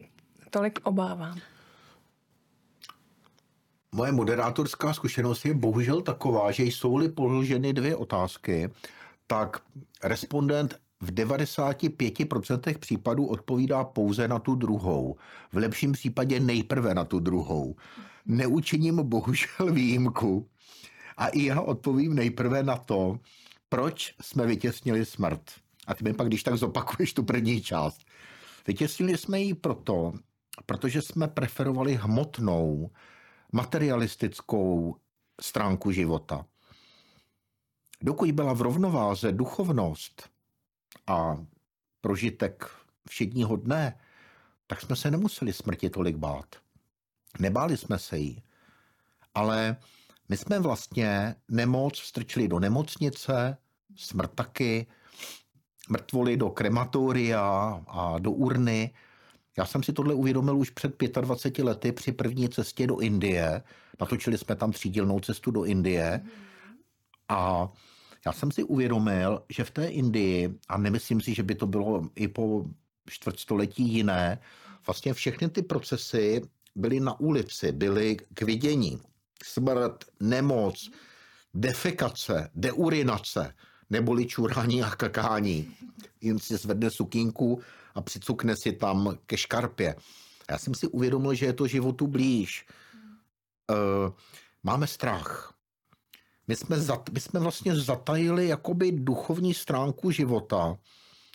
[0.51, 1.40] tolik obávám?
[3.92, 8.71] Moje moderátorská zkušenost je bohužel taková, že jsou-li položeny dvě otázky,
[9.27, 9.62] tak
[10.03, 15.17] respondent v 95% případů odpovídá pouze na tu druhou.
[15.53, 17.77] V lepším případě nejprve na tu druhou.
[18.27, 20.49] Neučiním bohužel výjimku.
[21.17, 23.19] A i já odpovím nejprve na to,
[23.69, 25.51] proč jsme vytěsnili smrt.
[25.87, 28.01] A ty mi pak, když tak zopakuješ tu první část.
[28.67, 30.13] Vytěsnili jsme ji proto,
[30.67, 32.91] protože jsme preferovali hmotnou,
[33.53, 34.97] materialistickou
[35.41, 36.47] stránku života.
[38.03, 40.36] Dokud byla v rovnováze duchovnost
[41.07, 41.45] a
[42.01, 42.71] prožitek
[43.09, 43.99] všedního dne,
[44.67, 46.57] tak jsme se nemuseli smrti tolik bát.
[47.39, 48.43] Nebáli jsme se jí.
[49.35, 49.77] Ale
[50.29, 53.57] my jsme vlastně nemoc strčili do nemocnice,
[53.97, 54.87] smrt taky,
[55.89, 58.95] mrtvoly do krematoria a do urny.
[59.59, 63.63] Já jsem si tohle uvědomil už před 25 lety při první cestě do Indie.
[64.01, 66.21] Natočili jsme tam třídilnou cestu do Indie.
[67.29, 67.69] A
[68.27, 72.09] já jsem si uvědomil, že v té Indii, a nemyslím si, že by to bylo
[72.15, 72.65] i po
[73.09, 74.39] čtvrtstoletí jiné,
[74.87, 76.43] vlastně všechny ty procesy
[76.75, 79.01] byly na ulici, byly k vidění.
[79.45, 80.91] Smrt, nemoc,
[81.55, 83.55] defekace, deurinace
[83.91, 85.77] neboli čurání a kakání.
[86.21, 87.61] Jen si zvedne sukínku
[87.95, 89.95] a přicukne si tam ke škarpě.
[90.51, 92.67] Já jsem si uvědomil, že je to životu blíž.
[93.71, 94.12] Uh,
[94.62, 95.56] máme strach.
[96.49, 100.77] My jsme, zat, my jsme vlastně zatajili jakoby duchovní stránku života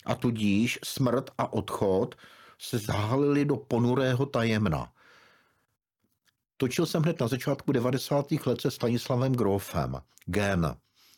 [0.06, 2.16] a tudíž smrt a odchod
[2.60, 4.92] se zahalili do ponurého tajemna.
[6.58, 8.32] Točil jsem hned na začátku 90.
[8.46, 10.02] let se Stanislavem Grofem.
[10.26, 10.76] Gen.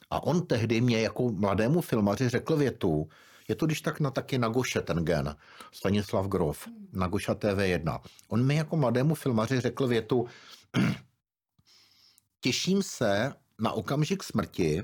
[0.10, 3.10] A on tehdy mě jako mladému filmaři řekl větu,
[3.48, 5.36] je to když tak na taky na Goše ten gen,
[5.72, 8.00] Stanislav Grof, na Goša TV1.
[8.28, 10.26] On mi jako mladému filmaři řekl větu,
[12.42, 14.84] těším se na okamžik smrti,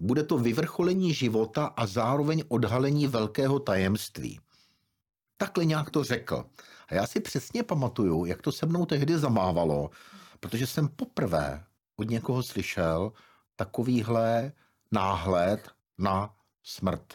[0.00, 4.40] bude to vyvrcholení života a zároveň odhalení velkého tajemství.
[5.36, 6.44] Takhle nějak to řekl.
[6.88, 9.90] A já si přesně pamatuju, jak to se mnou tehdy zamávalo,
[10.40, 11.64] protože jsem poprvé
[11.96, 13.12] od někoho slyšel,
[13.56, 14.52] takovýhle
[14.92, 15.68] náhled
[15.98, 17.14] na smrt.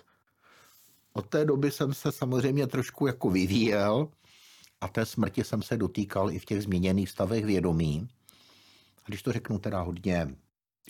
[1.13, 4.08] Od té doby jsem se samozřejmě trošku jako vyvíjel
[4.82, 8.08] a té smrti jsem se dotýkal i v těch změněných stavech vědomí.
[9.03, 10.35] A když to řeknu teda hodně,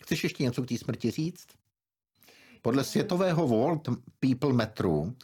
[0.02, 1.46] chceš ještě něco k té smrti říct?
[2.62, 3.88] Podle světového World
[4.20, 5.16] People Metru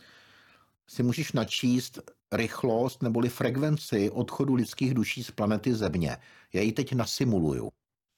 [0.89, 1.99] si můžeš načíst
[2.33, 6.17] rychlost neboli frekvenci odchodu lidských duší z planety Země.
[6.53, 7.71] Já ji teď nasimuluju.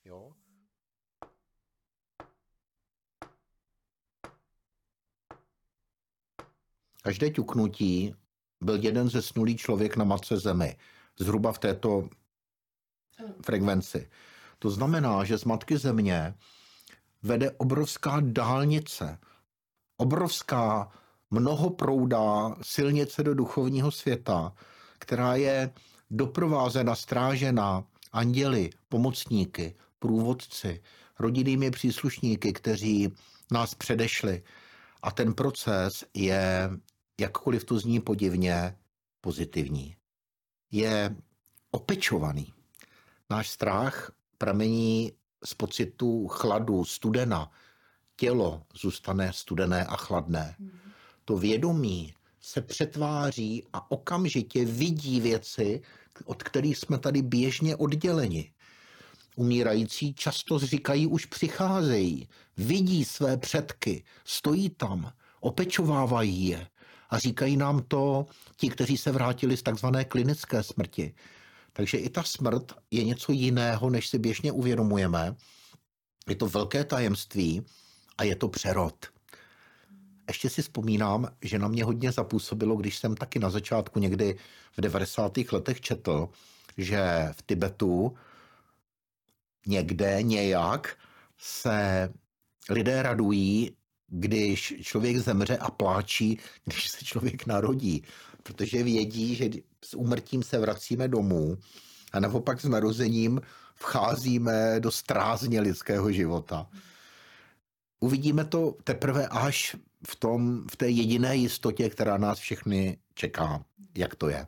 [0.04, 0.32] Jo?
[7.02, 8.14] Každé ťuknutí
[8.60, 10.76] byl jeden ze snulý člověk na matce Zemi.
[11.18, 12.08] Zhruba v této
[13.44, 14.10] frekvenci.
[14.62, 16.34] To znamená, že z matky Země
[17.22, 19.18] vede obrovská dálnice,
[19.96, 20.92] obrovská
[21.30, 24.52] mnohoproudá silnice do duchovního světa,
[24.98, 25.72] která je
[26.10, 30.82] doprovázena, strážena anděli, pomocníky, průvodci,
[31.18, 33.12] rodinnými příslušníky, kteří
[33.52, 34.42] nás předešli.
[35.02, 36.70] A ten proces je,
[37.20, 38.78] jakkoliv to zní podivně,
[39.20, 39.96] pozitivní.
[40.70, 41.16] Je
[41.70, 42.52] opečovaný.
[43.30, 45.12] Náš strach pramení
[45.44, 47.50] z pocitu chladu, studena.
[48.16, 50.56] Tělo zůstane studené a chladné.
[50.58, 50.70] Mm
[51.24, 55.80] to vědomí se přetváří a okamžitě vidí věci,
[56.24, 58.52] od kterých jsme tady běžně odděleni.
[59.36, 66.68] Umírající často říkají, už přicházejí, vidí své předky, stojí tam, opečovávají je
[67.10, 68.26] a říkají nám to
[68.56, 71.14] ti, kteří se vrátili z takzvané klinické smrti.
[71.72, 75.36] Takže i ta smrt je něco jiného, než si běžně uvědomujeme.
[76.28, 77.62] Je to velké tajemství
[78.18, 79.06] a je to přerod.
[80.28, 84.38] Ještě si vzpomínám, že na mě hodně zapůsobilo, když jsem taky na začátku někdy
[84.72, 85.38] v 90.
[85.52, 86.28] letech četl,
[86.76, 88.16] že v Tibetu
[89.66, 90.98] někde nějak
[91.38, 92.08] se
[92.70, 98.02] lidé radují, když člověk zemře a pláčí, když se člověk narodí,
[98.42, 99.48] protože vědí, že
[99.84, 101.56] s úmrtím se vracíme domů
[102.12, 103.40] a naopak s narozením
[103.74, 106.66] vcházíme do strázně lidského života.
[108.00, 113.64] Uvidíme to teprve až v, tom, v té jediné jistotě, která nás všechny čeká,
[113.96, 114.46] jak to je.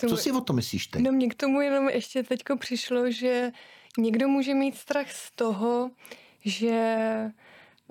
[0.00, 1.02] Tomu, Co si o to myslíš teď?
[1.02, 3.50] No mně k tomu jenom ještě teďko přišlo, že
[3.98, 5.90] někdo může mít strach z toho,
[6.44, 7.06] že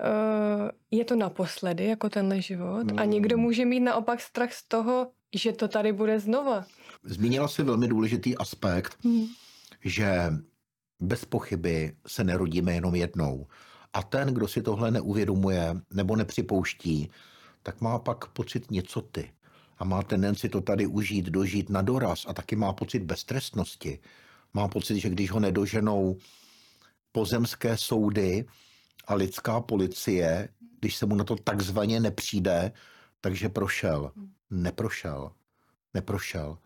[0.00, 2.98] uh, je to naposledy, jako tenhle život, hmm.
[2.98, 6.66] a někdo může mít naopak strach z toho, že to tady bude znova.
[7.04, 9.26] Zmínila si velmi důležitý aspekt, hmm.
[9.84, 10.32] že
[11.00, 13.46] bez pochyby se nerodíme jenom jednou.
[13.92, 17.10] A ten, kdo si tohle neuvědomuje nebo nepřipouští,
[17.62, 19.30] tak má pak pocit něco ty.
[19.78, 23.98] A má tendenci to tady užít, dožít na doraz a taky má pocit beztrestnosti.
[24.54, 26.16] Má pocit, že když ho nedoženou
[27.12, 28.46] pozemské soudy
[29.06, 30.48] a lidská policie,
[30.80, 32.72] když se mu na to takzvaně nepřijde,
[33.20, 34.12] takže prošel.
[34.50, 35.32] Neprošel.
[35.94, 36.58] Neprošel.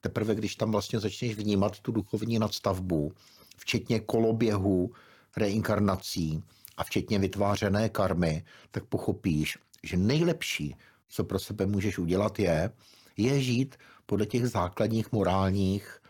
[0.00, 3.12] Teprve, když tam vlastně začneš vnímat tu duchovní nadstavbu,
[3.56, 4.92] včetně koloběhu,
[5.36, 6.42] reinkarnací
[6.76, 10.76] a včetně vytvářené karmy, tak pochopíš, že nejlepší,
[11.08, 12.72] co pro sebe můžeš udělat, je,
[13.16, 13.76] je žít
[14.06, 16.02] podle těch základních morálních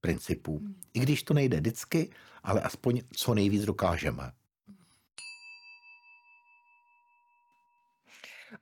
[0.00, 0.60] principů.
[0.94, 2.10] I když to nejde vždycky,
[2.42, 4.32] ale aspoň co nejvíc dokážeme.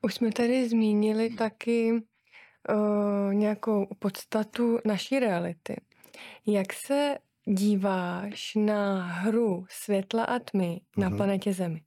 [0.02, 5.76] Už jsme tady zmínili taky uh, nějakou podstatu naší reality.
[6.46, 11.00] Jak se díváš na hru světla a tmy mm-hmm.
[11.00, 11.16] na mhm.
[11.16, 11.82] planetě Zemi?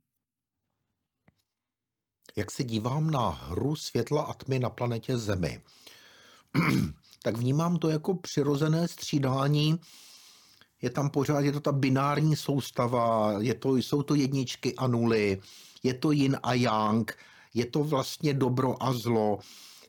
[2.36, 5.62] Jak se dívám na hru světla a tmy na planetě Zemi?
[7.24, 9.80] tak vnímám to jako přirozené střídání.
[10.82, 15.42] Je tam pořád, je to ta binární soustava, je to, jsou to jedničky a nuly,
[15.84, 17.18] je to yin a yang,
[17.54, 19.40] je to vlastně dobro a zlo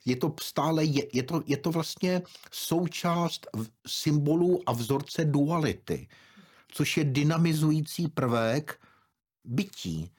[0.05, 3.46] je to stále, je, je, to, je to vlastně součást
[3.87, 6.08] symbolů a vzorce duality,
[6.69, 8.81] což je dynamizující prvek
[9.44, 10.10] bytí,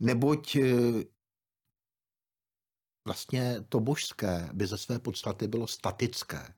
[0.00, 0.62] neboť e,
[3.04, 6.54] vlastně to božské by ze své podstaty bylo statické.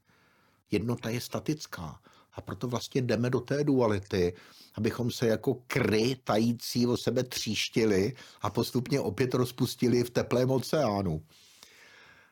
[0.70, 2.00] Jednota je statická.
[2.32, 4.34] A proto vlastně jdeme do té duality,
[4.74, 11.22] abychom se jako kry tající o sebe tříštili a postupně opět rozpustili v teplém oceánu.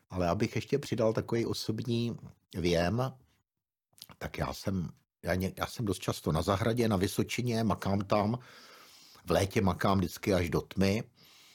[0.09, 2.17] Ale abych ještě přidal takový osobní
[2.53, 3.13] věm,
[4.17, 4.89] tak já jsem,
[5.23, 8.39] já, ně, já jsem dost často na zahradě, na Vysočině, makám tam,
[9.25, 11.03] v létě makám vždycky až do tmy,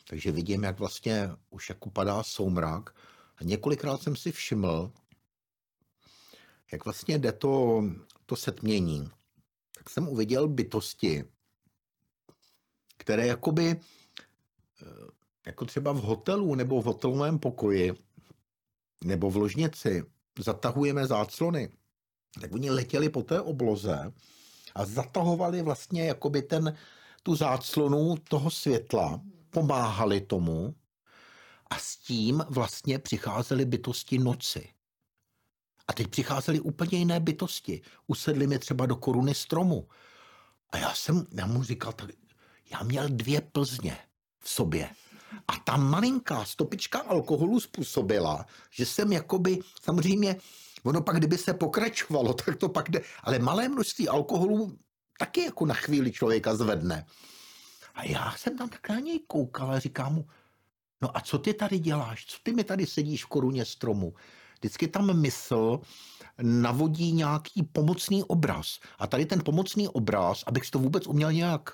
[0.08, 2.90] takže vidím, jak vlastně už jako padá soumrak.
[3.36, 4.92] A několikrát jsem si všiml,
[6.72, 7.82] jak vlastně jde to,
[8.26, 9.10] to setmění.
[9.78, 11.24] Tak jsem uviděl bytosti,
[12.96, 13.80] které jakoby,
[14.82, 14.86] eh,
[15.46, 17.94] jako třeba v hotelu nebo v hotelovém pokoji,
[19.04, 20.04] nebo v ložnici
[20.38, 21.68] zatahujeme záclony,
[22.40, 24.12] tak oni letěli po té obloze
[24.74, 26.76] a zatahovali vlastně jakoby ten,
[27.22, 29.20] tu záclonu toho světla,
[29.50, 30.74] pomáhali tomu
[31.70, 34.75] a s tím vlastně přicházely bytosti noci.
[35.88, 37.82] A teď přicházely úplně jiné bytosti.
[38.06, 39.88] Usedli mi třeba do koruny stromu.
[40.70, 42.10] A já jsem, já mu říkal, tak
[42.72, 43.98] já měl dvě plzně
[44.40, 44.90] v sobě.
[45.48, 50.36] A ta malinká stopička alkoholu způsobila, že jsem jakoby, samozřejmě,
[50.82, 54.78] ono pak, kdyby se pokračovalo, tak to pak jde, ale malé množství alkoholu
[55.18, 57.06] taky jako na chvíli člověka zvedne.
[57.94, 60.26] A já jsem tam tak na něj koukal a říkám mu,
[61.02, 62.26] no a co ty tady děláš?
[62.26, 64.14] Co ty mi tady sedíš v koruně stromu?
[64.58, 65.80] Vždycky tam mysl
[66.42, 68.80] navodí nějaký pomocný obraz.
[68.98, 71.70] A tady ten pomocný obraz, abych to vůbec uměl nějak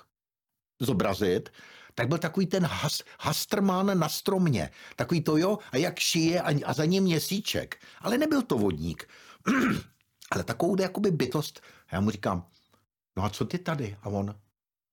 [0.79, 1.49] zobrazit,
[1.95, 4.69] tak byl takový ten has, hastrmán na stromě.
[4.95, 7.77] Takový to jo, a jak šije a, a za ním měsíček.
[8.01, 9.09] Ale nebyl to vodník.
[10.31, 11.61] Ale takovou jakoby bytost.
[11.87, 12.47] A já mu říkám,
[13.15, 13.97] no a co ty tady?
[14.01, 14.35] A on,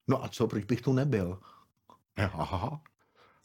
[0.09, 1.39] no a co, proč bych tu nebyl?
[2.17, 2.81] Aha.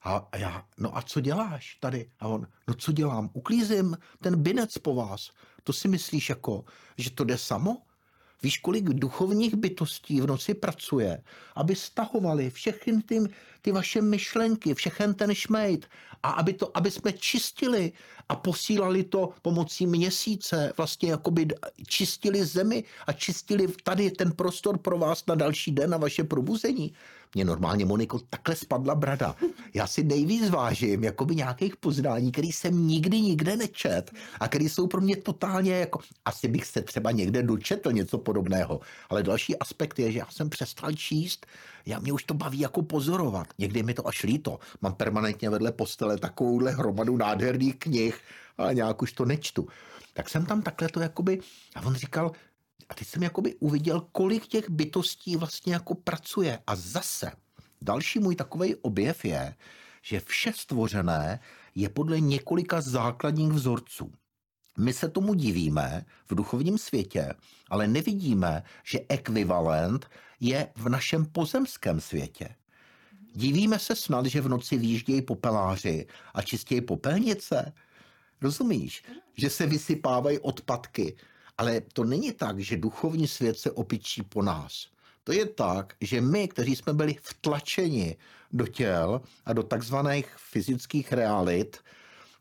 [0.06, 2.10] A já, no a co děláš tady?
[2.20, 3.30] A on, no co dělám?
[3.34, 5.32] Uklízím ten binec po vás.
[5.64, 6.66] To si myslíš jako,
[6.97, 7.78] že to jde samo?
[8.43, 11.24] Víš, kolik duchovních bytostí v noci pracuje,
[11.56, 13.20] aby stahovali všechny ty,
[13.62, 15.86] ty vaše myšlenky, všechen ten šmejt
[16.24, 17.91] a aby, to, aby jsme čistili
[18.30, 21.47] a posílali to pomocí měsíce, vlastně jakoby
[21.88, 26.93] čistili zemi a čistili tady ten prostor pro vás na další den, na vaše probuzení.
[27.36, 29.36] Mně normálně, Moniko, takhle spadla brada.
[29.73, 34.88] Já si nejvíc vážím jakoby nějakých poznání, který jsem nikdy nikde nečet a který jsou
[34.88, 38.80] pro mě totálně jako, asi bych se třeba někde dočetl něco podobného.
[39.09, 41.45] Ale další aspekt je, že já jsem přestal číst,
[41.86, 43.47] já mě už to baví jako pozorovat.
[43.57, 44.59] Někdy mi to až líto.
[44.82, 48.19] Mám permanentně vedle postele takovouhle hromadu nádherných knih,
[48.57, 49.67] ale nějak už to nečtu.
[50.13, 51.39] Tak jsem tam takhle to jakoby,
[51.76, 52.32] a on říkal,
[52.90, 56.60] a teď jsem jakoby uviděl, kolik těch bytostí vlastně jako pracuje.
[56.68, 57.32] A zase
[57.82, 59.56] další můj takový objev je,
[60.02, 61.40] že vše stvořené
[61.76, 64.12] je podle několika základních vzorců.
[64.78, 67.34] My se tomu divíme v duchovním světě,
[67.70, 70.10] ale nevidíme, že ekvivalent
[70.40, 72.56] je v našem pozemském světě.
[73.34, 77.74] Divíme se snad, že v noci výjíždějí popeláři a čistějí popelnice?
[78.42, 79.04] Rozumíš?
[79.38, 81.16] Že se vysypávají odpadky.
[81.58, 84.88] Ale to není tak, že duchovní svět se opičí po nás.
[85.24, 88.16] To je tak, že my, kteří jsme byli vtlačeni
[88.51, 91.78] do těl a do takzvaných fyzických realit,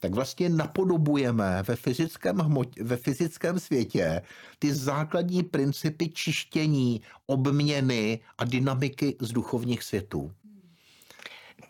[0.00, 4.22] tak vlastně napodobujeme ve fyzickém, hmot, ve fyzickém světě
[4.58, 10.32] ty základní principy čištění, obměny a dynamiky z duchovních světů.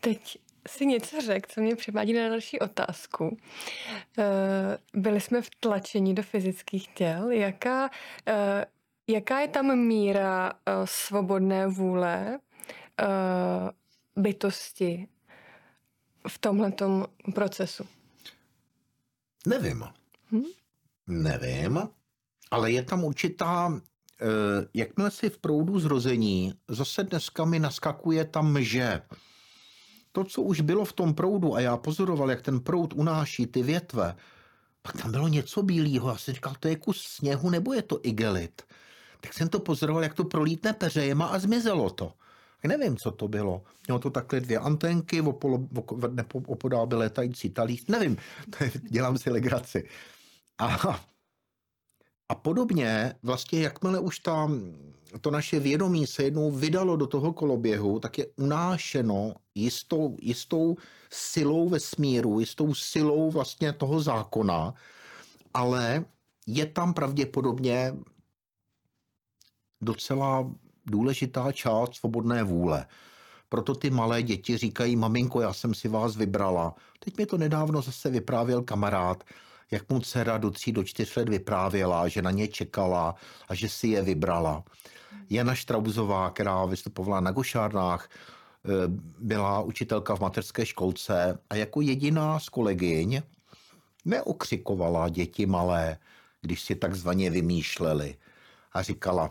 [0.00, 0.38] Teď
[0.68, 3.38] si něco řekl, co mě přivádí na další otázku.
[4.18, 7.30] Eh, byli jsme vtlačeni do fyzických těl.
[7.30, 7.90] Jaká,
[8.26, 8.66] eh,
[9.06, 12.38] jaká je tam míra eh, svobodné vůle
[14.16, 15.08] bytosti
[16.28, 17.86] v tomhletom procesu?
[19.46, 19.84] Nevím.
[20.32, 20.42] Hm?
[21.06, 21.88] Nevím,
[22.50, 23.80] ale je tam určitá,
[24.74, 29.02] jakmile si v proudu zrození, zase dneska mi naskakuje tam že
[30.14, 33.62] to, co už bylo v tom proudu a já pozoroval, jak ten proud unáší ty
[33.62, 34.16] větve,
[34.82, 36.08] pak tam bylo něco bílého.
[36.08, 38.62] Já jsem říkal, to je kus sněhu nebo je to igelit?
[39.20, 42.12] Tak jsem to pozoroval, jak to prolítne peřejema a zmizelo to.
[42.62, 43.62] Já nevím, co to bylo.
[43.86, 45.60] Mělo to takhle dvě antenky, opolo,
[46.46, 47.86] opodál by létající talíř.
[47.86, 48.16] Nevím,
[48.90, 49.88] dělám si legraci.
[50.58, 51.00] A
[52.28, 54.74] a podobně, vlastně jakmile už tam
[55.20, 60.76] to naše vědomí se jednou vydalo do toho koloběhu, tak je unášeno jistou, jistou
[61.10, 64.74] silou vesmíru, jistou silou vlastně toho zákona,
[65.54, 66.04] ale
[66.46, 67.96] je tam pravděpodobně
[69.80, 70.50] docela
[70.86, 72.86] důležitá část svobodné vůle.
[73.48, 76.74] Proto ty malé děti říkají, maminko, já jsem si vás vybrala.
[77.04, 79.24] Teď mi to nedávno zase vyprávěl kamarád,
[79.70, 83.14] jak mu dcera do tří, do čtyř let vyprávěla, že na ně čekala
[83.48, 84.64] a že si je vybrala.
[85.30, 88.68] Jana Štrauzová, která vystupovala na Gošárnách, eh,
[89.18, 93.22] byla učitelka v mateřské školce a jako jediná z kolegyň
[94.04, 95.98] neokřikovala děti malé,
[96.40, 98.16] když si takzvaně vymýšleli
[98.72, 99.30] a říkala,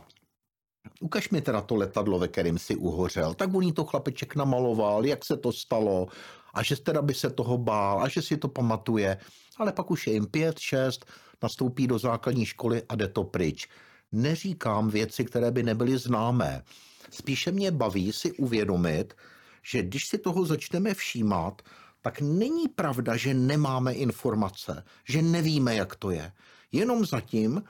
[0.99, 3.34] ukaž mi teda to letadlo, ve kterým si uhořel.
[3.34, 6.07] Tak on to chlapeček namaloval, jak se to stalo
[6.54, 9.18] a že teda by se toho bál a že si to pamatuje
[9.58, 11.06] ale pak už je jim pět, šest,
[11.43, 13.68] nastoupí do základní školy a jde to pryč.
[14.12, 16.64] Neříkám věci, které by nebyly známé.
[17.12, 19.14] Spíše mě baví si uvědomit,
[19.64, 21.62] že když si toho začneme všímat,
[22.01, 26.32] tak není pravda, že nemáme informace, že nevíme, jak to je.
[26.72, 27.64] Jenom zatím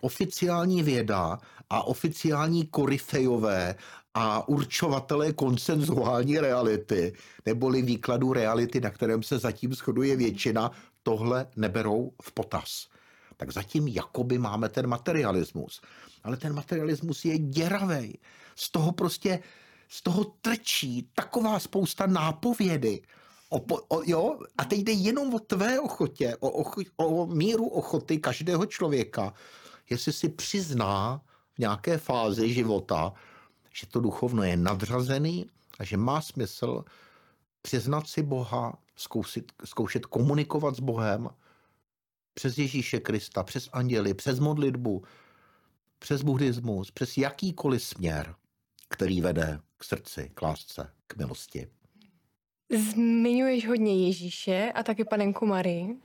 [0.00, 1.38] oficiální věda
[1.70, 3.74] a oficiální koryfejové
[4.14, 7.12] a určovatelé konsenzuální reality,
[7.46, 10.70] neboli výkladu reality, na kterém se zatím shoduje většina,
[11.02, 12.88] tohle neberou v potaz.
[13.36, 15.80] Tak zatím jakoby máme ten materialismus.
[16.24, 18.18] Ale ten materialismus je děravej.
[18.54, 19.42] Z toho prostě,
[19.88, 23.02] z toho trčí taková spousta nápovědy.
[23.48, 24.38] O, o, jo?
[24.58, 29.34] A teď jde jenom o tvé ochotě, o, o, o míru ochoty každého člověka,
[29.90, 31.20] jestli si přizná
[31.54, 33.12] v nějaké fázi života,
[33.74, 35.46] že to duchovno je nadřazený
[35.78, 36.84] a že má smysl
[37.62, 41.28] přiznat si Boha, zkoušet, zkoušet komunikovat s Bohem
[42.34, 45.04] přes Ježíše Krista, přes anděly, přes modlitbu,
[45.98, 48.34] přes buddhismus, přes jakýkoliv směr,
[48.88, 51.68] který vede k srdci, k lásce, k milosti.
[52.72, 55.96] Zmiňuješ hodně Ježíše a taky panenku Marii.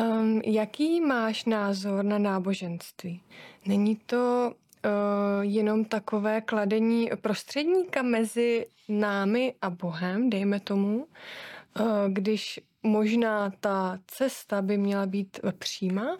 [0.00, 3.20] Um, jaký máš názor na náboženství?
[3.66, 4.54] Není to
[4.84, 13.98] uh, jenom takové kladení prostředníka mezi námi a Bohem, dejme tomu, uh, když možná ta
[14.06, 16.18] cesta by měla být přímá?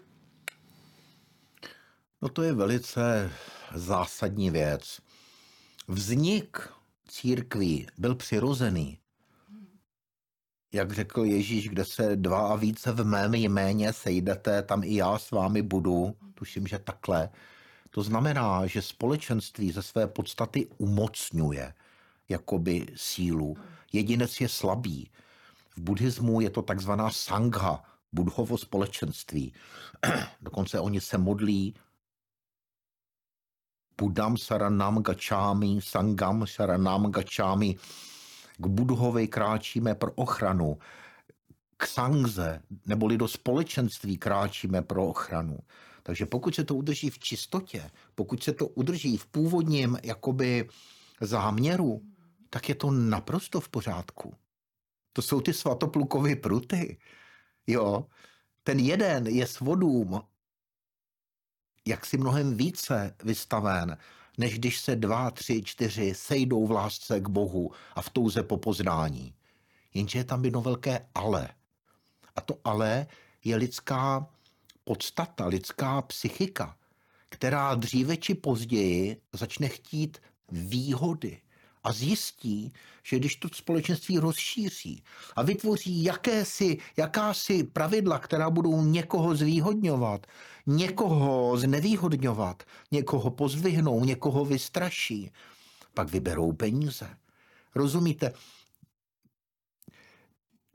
[2.23, 3.31] No to je velice
[3.75, 5.01] zásadní věc.
[5.89, 6.69] Vznik
[7.09, 8.99] církví byl přirozený.
[10.73, 15.19] Jak řekl Ježíš, kde se dva a více v mém jméně sejdete, tam i já
[15.19, 16.17] s vámi budu.
[16.35, 17.29] Tuším, že takhle.
[17.93, 21.75] To znamená, že společenství ze své podstaty umocňuje
[22.29, 23.57] jakoby sílu.
[23.93, 25.11] Jedinec je slabý.
[25.77, 29.53] V buddhismu je to takzvaná sangha, budhovo společenství.
[30.43, 31.75] Dokonce oni se modlí
[34.01, 37.77] Budam saranam gačámi, sangam saranam gačámi.
[38.59, 40.79] K Budhovi kráčíme pro ochranu.
[41.77, 45.59] K sangze, neboli do společenství kráčíme pro ochranu.
[46.03, 50.69] Takže pokud se to udrží v čistotě, pokud se to udrží v původním jakoby
[51.21, 52.03] záměru,
[52.51, 54.35] tak je to naprosto v pořádku.
[55.13, 56.99] To jsou ty svatoplukové pruty.
[57.67, 58.07] Jo,
[58.63, 60.23] ten jeden je s vodům
[61.87, 63.99] jaksi mnohem více vystaven,
[64.39, 68.57] než když se dva, tři, čtyři sejdou v lásce k Bohu a v touze po
[68.57, 69.35] poznání.
[69.95, 71.49] Jenže je tam jedno velké ale.
[72.37, 73.07] A to ale
[73.45, 74.29] je lidská
[74.85, 76.77] podstata, lidská psychika,
[77.29, 80.19] která dříve či později začne chtít
[80.49, 81.41] výhody,
[81.85, 82.73] a zjistí,
[83.03, 85.05] že když to společenství rozšíří
[85.37, 90.27] a vytvoří jakési, jakási pravidla, která budou někoho zvýhodňovat,
[90.67, 95.31] někoho znevýhodňovat, někoho pozdvihnou, někoho vystraší,
[95.95, 97.17] pak vyberou peníze.
[97.75, 98.33] Rozumíte?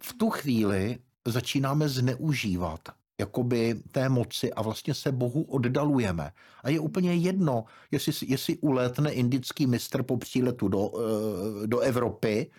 [0.02, 2.90] V tu chvíli začínáme zneužívat
[3.20, 6.32] jakoby té moci a vlastně se Bohu oddalujeme.
[6.64, 12.52] A je úplně jedno, jestli, jestli uletne indický mistr po příletu do, eh, do Evropy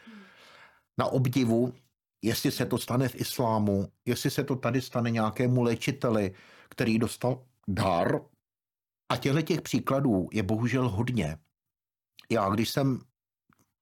[0.98, 1.72] na obdivu,
[2.22, 6.34] jestli se to stane v islámu, jestli se to tady stane nějakému léčiteli,
[6.68, 8.20] který dostal dar.
[9.08, 11.38] A těchto těch příkladů je bohužel hodně.
[12.30, 13.00] Já, když jsem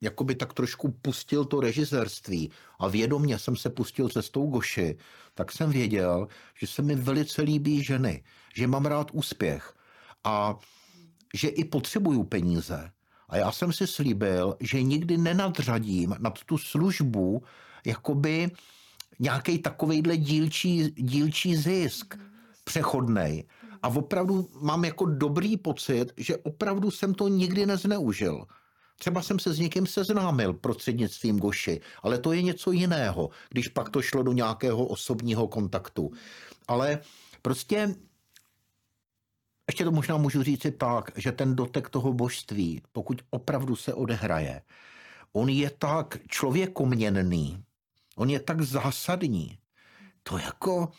[0.06, 4.96] jakoby tak trošku pustil to režisérství a vědomně jsem se pustil cestou Goši,
[5.34, 6.28] tak jsem věděl,
[6.58, 8.22] že se mi velice líbí ženy,
[8.54, 9.74] že mám rád úspěch
[10.24, 10.58] a
[11.34, 12.90] že i potřebuju peníze.
[13.28, 17.42] A já jsem si slíbil, že nikdy nenadřadím nad tu službu
[17.86, 18.50] jakoby
[19.18, 22.14] nějaký takovejhle dílčí, dílčí zisk
[22.64, 23.44] přechodnej.
[23.82, 28.46] A opravdu mám jako dobrý pocit, že opravdu jsem to nikdy nezneužil.
[28.98, 33.90] Třeba jsem se s někým seznámil prostřednictvím Goši, ale to je něco jiného, když pak
[33.90, 36.10] to šlo do nějakého osobního kontaktu.
[36.68, 36.98] Ale
[37.42, 37.94] prostě
[39.68, 44.62] ještě to možná můžu říct tak, že ten dotek toho božství, pokud opravdu se odehraje,
[45.32, 47.64] on je tak člověkoměnný,
[48.16, 49.58] on je tak zásadní,
[50.22, 50.92] to jako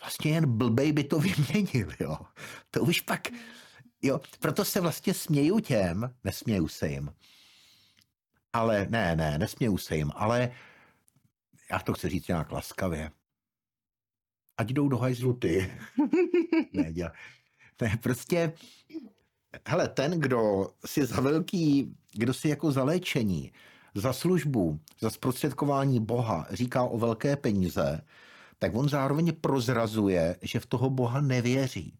[0.00, 2.16] vlastně jen blbej by to vyměnil, jo.
[2.70, 3.28] To už pak,
[4.02, 7.12] Jo, proto se vlastně směju těm, nesměju se jim,
[8.52, 10.50] ale ne, ne, nesměju se jim, ale
[11.70, 13.10] já to chci říct nějak laskavě.
[14.56, 15.72] Ať jdou do hajzlu ty.
[16.72, 17.12] ne, děla.
[17.80, 18.52] ne, prostě,
[19.66, 23.52] hele, ten, kdo si za velký, kdo si jako za léčení,
[23.94, 28.00] za službu, za zprostředkování Boha říká o velké peníze,
[28.58, 31.98] tak on zároveň prozrazuje, že v toho Boha nevěří.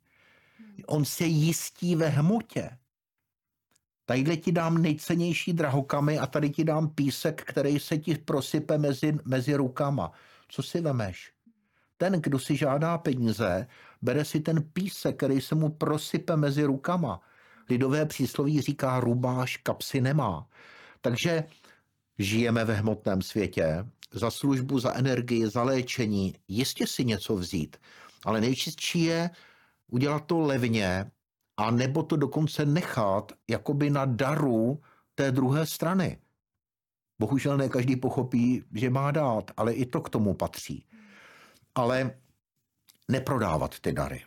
[0.86, 2.70] On se jistí ve hmotě.
[4.04, 9.18] Tadyhle ti dám nejcennější drahokamy a tady ti dám písek, který se ti prosype mezi,
[9.24, 10.12] mezi rukama.
[10.48, 11.32] Co si vemeš?
[11.96, 13.66] Ten, kdo si žádá peníze,
[14.02, 17.20] bere si ten písek, který se mu prosype mezi rukama.
[17.70, 20.48] Lidové přísloví říká, rubáš kapsy nemá.
[21.00, 21.44] Takže
[22.18, 27.76] žijeme ve hmotném světě, za službu, za energii, za léčení, jistě si něco vzít,
[28.24, 29.30] ale nejčistší je
[29.92, 31.10] udělat to levně
[31.56, 34.80] a nebo to dokonce nechat jakoby na daru
[35.14, 36.18] té druhé strany.
[37.18, 40.86] Bohužel ne každý pochopí, že má dát, ale i to k tomu patří.
[41.74, 42.10] Ale
[43.08, 44.22] neprodávat ty dary.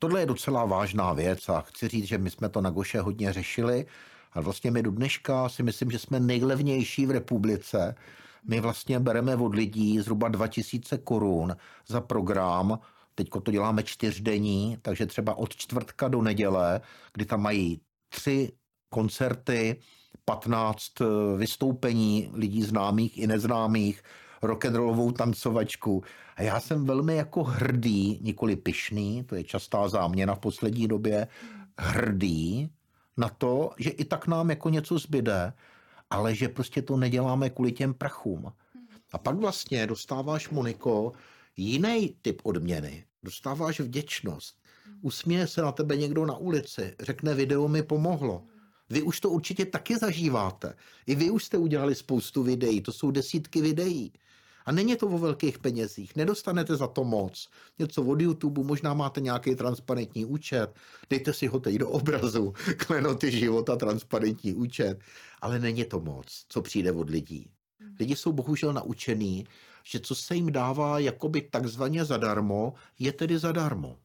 [0.00, 3.32] Tohle je docela vážná věc a chci říct, že my jsme to na Goše hodně
[3.32, 3.86] řešili
[4.32, 7.94] a vlastně my do dneška si myslím, že jsme nejlevnější v republice.
[8.48, 12.78] My vlastně bereme od lidí zhruba 2000 korun za program,
[13.14, 16.80] Teď to děláme čtyřdenní, takže třeba od čtvrtka do neděle,
[17.12, 18.52] kdy tam mají tři
[18.88, 19.76] koncerty,
[20.24, 21.04] 15 eh,
[21.36, 24.02] vystoupení lidí známých i neznámých,
[24.42, 26.02] rock'n'rollovou tancovačku.
[26.36, 31.28] A já jsem velmi jako hrdý, nikoli pyšný, to je častá záměna v poslední době,
[31.78, 32.70] hrdý
[33.16, 35.52] na to, že i tak nám jako něco zbyde,
[36.10, 38.52] ale že prostě to neděláme kvůli těm prachům.
[39.12, 41.12] A pak vlastně dostáváš, Moniko,
[41.56, 43.04] jiný typ odměny.
[43.22, 44.54] Dostáváš vděčnost.
[45.02, 48.44] Usměje se na tebe někdo na ulici, řekne video mi pomohlo.
[48.90, 50.74] Vy už to určitě taky zažíváte.
[51.06, 54.12] I vy už jste udělali spoustu videí, to jsou desítky videí.
[54.66, 57.48] A není to o velkých penězích, nedostanete za to moc.
[57.78, 60.74] Něco od YouTube, možná máte nějaký transparentní účet,
[61.10, 62.54] dejte si ho teď do obrazu,
[62.86, 65.00] klenoty života, transparentní účet,
[65.40, 67.50] ale není to moc, co přijde od lidí.
[68.00, 69.46] Lidi jsou bohužel naučený,
[69.84, 73.96] že co se jim dává jakoby takzvaně zadarmo, je tedy zadarmo.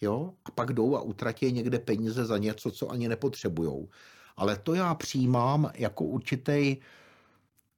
[0.00, 0.34] Jo?
[0.44, 3.88] A pak jdou a utratí někde peníze za něco, co ani nepotřebujou.
[4.36, 6.76] Ale to já přijímám jako určitý,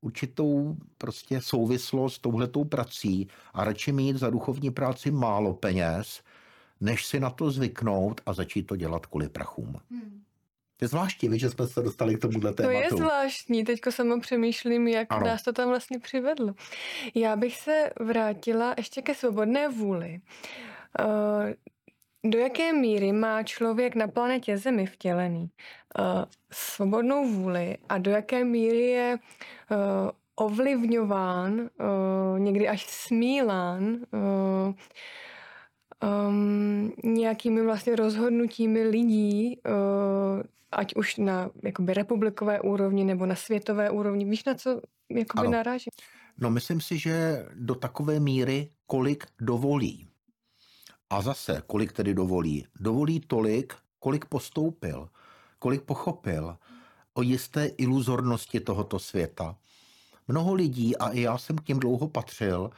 [0.01, 6.23] určitou prostě souvislost s touhletou prací a radši mít za duchovní práci málo peněz,
[6.81, 9.81] než si na to zvyknout a začít to dělat kvůli prachům.
[9.91, 10.23] Hmm.
[10.81, 12.79] Je zvláštní, že jsme se dostali k tomuhle tématu.
[12.79, 15.27] To je zvláštní, teďko sama přemýšlím, jak ano.
[15.27, 16.55] nás to tam vlastně přivedlo.
[17.15, 20.21] Já bych se vrátila ještě ke svobodné vůli.
[21.01, 25.51] Uh, do jaké míry má člověk na planetě Zemi vtělený
[25.99, 29.19] uh, svobodnou vůli a do jaké míry je
[29.71, 31.71] uh, ovlivňován,
[32.39, 33.99] někdy až smílán
[36.03, 40.43] um, nějakými vlastně rozhodnutími lidí, uh,
[40.73, 44.25] ať už na jakoby republikové úrovni nebo na světové úrovni.
[44.25, 44.81] Víš, na co
[45.11, 45.51] jakoby ano.
[45.51, 45.91] narážím?
[46.39, 50.07] No myslím si, že do takové míry, kolik dovolí.
[51.11, 52.67] A zase, kolik tedy dovolí?
[52.81, 55.09] Dovolí tolik, kolik postoupil,
[55.59, 56.57] kolik pochopil
[57.15, 59.57] o jisté iluzornosti tohoto světa.
[60.29, 62.71] Mnoho lidí, a i já jsem k tím dlouho patřil,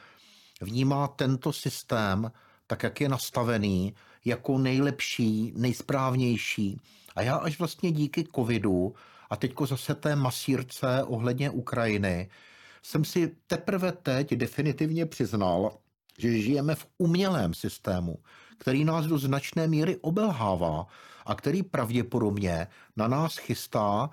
[0.61, 2.31] vnímá tento systém,
[2.67, 3.95] tak jak je nastavený,
[4.25, 6.79] jako nejlepší, nejsprávnější.
[7.15, 8.95] A já až vlastně díky covidu
[9.29, 12.29] a teďko zase té masírce ohledně Ukrajiny
[12.83, 15.77] jsem si teprve teď definitivně přiznal,
[16.17, 18.17] že žijeme v umělém systému,
[18.57, 20.87] který nás do značné míry obelhává
[21.25, 24.09] a který pravděpodobně na nás chystá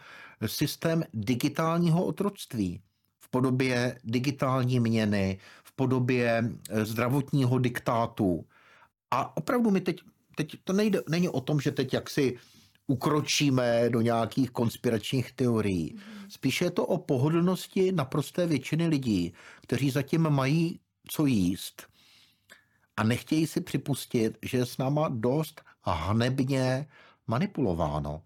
[0.47, 2.83] systém digitálního otroctví
[3.21, 5.39] v podobě digitální měny,
[5.81, 8.45] podobě eh, zdravotního diktátu.
[9.11, 9.97] A opravdu mi teď,
[10.37, 12.37] teď to nejde, není o tom, že teď jaksi
[12.87, 15.97] ukročíme do nějakých konspiračních teorií.
[16.29, 21.89] Spíše je to o pohodlnosti naprosté většiny lidí, kteří zatím mají co jíst
[22.97, 26.87] a nechtějí si připustit, že je s náma dost hanebně
[27.27, 28.23] manipulováno.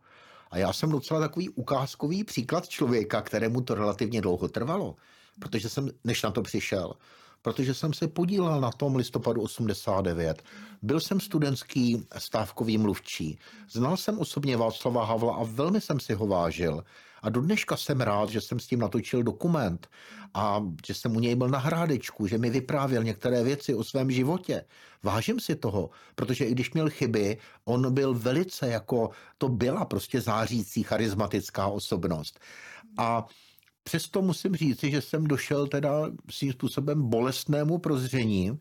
[0.51, 4.97] A já jsem docela takový ukázkový příklad člověka, kterému to relativně dlouho trvalo,
[5.41, 6.95] protože jsem, než na to přišel,
[7.45, 10.43] protože jsem se podílel na tom listopadu 89.
[10.83, 13.39] Byl jsem studentský stávkový mluvčí.
[13.71, 16.85] Znal jsem osobně Václava Havla a velmi jsem si ho vážil.
[17.23, 19.89] A do dneška jsem rád, že jsem s tím natočil dokument
[20.35, 24.11] a že jsem u něj byl na hrádečku, že mi vyprávěl některé věci o svém
[24.11, 24.65] životě.
[25.03, 30.21] Vážím si toho, protože i když měl chyby, on byl velice jako, to byla prostě
[30.21, 32.41] zářící charismatická osobnost.
[32.99, 33.27] A
[33.85, 35.91] Přesto musím říct, že jsem došel teda
[36.31, 38.61] svým způsobem bolestnému prozření,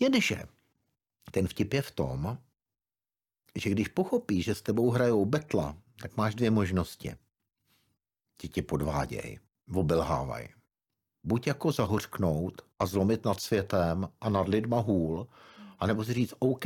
[0.00, 0.42] jenže
[1.30, 2.38] ten vtip je v tom,
[3.54, 7.14] že když pochopíš, že s tebou hrajou betla, tak máš dvě možnosti.
[8.36, 9.38] Ti tě podváděj,
[9.74, 10.48] obelhávaj.
[11.24, 15.28] Buď jako zahořknout a zlomit nad světem a nad lidma hůl,
[15.78, 16.64] anebo si říct OK,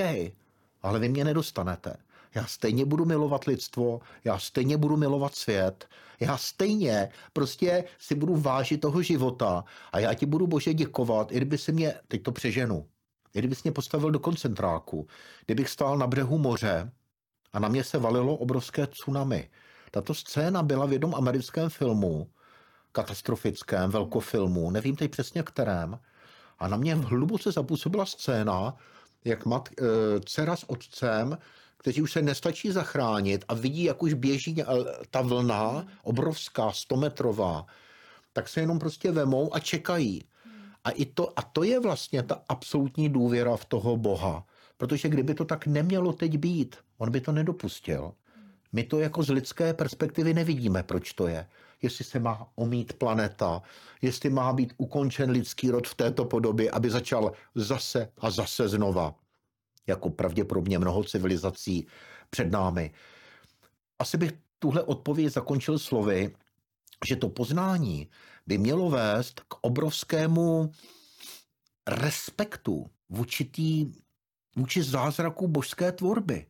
[0.82, 1.96] ale vy mě nedostanete
[2.34, 5.88] já stejně budu milovat lidstvo, já stejně budu milovat svět,
[6.20, 11.36] já stejně prostě si budu vážit toho života a já ti budu bože děkovat, i
[11.36, 12.86] kdyby si mě, teď to přeženu,
[13.34, 15.06] je kdybys mě postavil do koncentráku,
[15.46, 16.92] kdybych stál na břehu moře
[17.52, 19.50] a na mě se valilo obrovské tsunami.
[19.90, 22.30] Tato scéna byla v jednom americkém filmu,
[22.92, 25.98] katastrofickém, velkofilmu, nevím teď přesně kterém,
[26.58, 28.76] a na mě hluboce zapůsobila scéna,
[29.24, 29.84] jak mat, e,
[30.20, 31.38] dcera s otcem,
[31.78, 34.64] kteří už se nestačí zachránit a vidí, jak už běží
[35.10, 37.66] ta vlna, obrovská, stometrová,
[38.32, 40.24] tak se jenom prostě vemou a čekají.
[40.84, 44.46] A, i to, a to je vlastně ta absolutní důvěra v toho Boha.
[44.76, 48.12] Protože kdyby to tak nemělo teď být, on by to nedopustil.
[48.72, 51.46] My to jako z lidské perspektivy nevidíme, proč to je.
[51.82, 53.62] Jestli se má omít planeta,
[54.02, 59.14] jestli má být ukončen lidský rod v této podobě, aby začal zase a zase znova,
[59.88, 61.86] jako pravděpodobně mnoho civilizací
[62.30, 62.92] před námi.
[63.98, 66.36] Asi bych tuhle odpověď zakončil slovy,
[67.08, 68.08] že to poznání
[68.46, 70.72] by mělo vést k obrovskému
[71.88, 73.92] respektu vůči, tý,
[74.56, 76.46] vůči zázraku božské tvorby.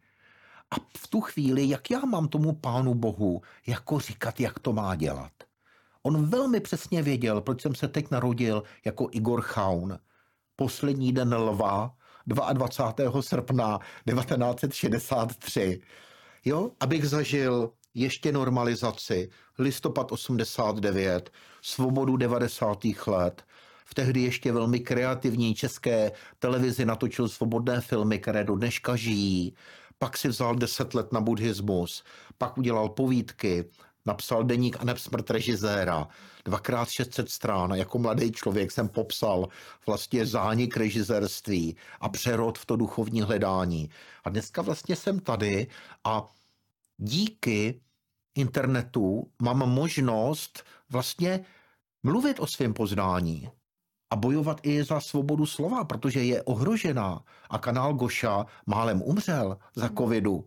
[0.71, 4.95] A v tu chvíli, jak já mám tomu pánu Bohu jako říkat, jak to má
[4.95, 5.33] dělat?
[6.03, 9.99] On velmi přesně věděl, proč jsem se teď narodil jako Igor Chaun.
[10.57, 11.97] Poslední den lva,
[12.29, 13.23] 22.
[13.23, 15.81] srpna 1963.
[16.45, 21.31] Jo, abych zažil ještě normalizaci, listopad 89,
[21.63, 22.79] svobodu 90.
[23.07, 23.43] let,
[23.85, 29.55] v tehdy ještě velmi kreativní české televizi natočil svobodné filmy, které do dneška žijí.
[29.99, 32.05] Pak si vzal deset let na buddhismus,
[32.39, 33.65] pak udělal povídky,
[34.09, 36.09] napsal deník a smrt režiséra,
[36.45, 37.71] dvakrát 600 strán.
[37.71, 39.49] Jako mladý člověk jsem popsal
[39.87, 43.91] vlastně zánik režisérství a přerod v to duchovní hledání.
[44.25, 45.67] A dneska vlastně jsem tady
[46.05, 46.27] a
[46.97, 47.81] díky
[48.35, 51.45] internetu mám možnost vlastně
[52.03, 53.51] mluvit o svém poznání
[54.11, 57.21] a bojovat i za svobodu slova, protože je ohrožená.
[57.51, 59.97] A kanál Goša málem umřel za hmm.
[59.97, 60.47] covidu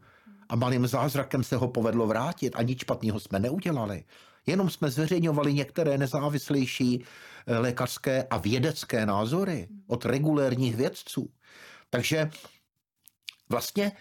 [0.52, 4.04] a malým zázrakem se ho povedlo vrátit a nic špatného jsme neudělali.
[4.46, 7.04] Jenom jsme zveřejňovali některé nezávislejší
[7.48, 11.30] eh, lékařské a vědecké názory od regulérních vědců.
[11.90, 12.30] Takže
[13.50, 13.92] vlastně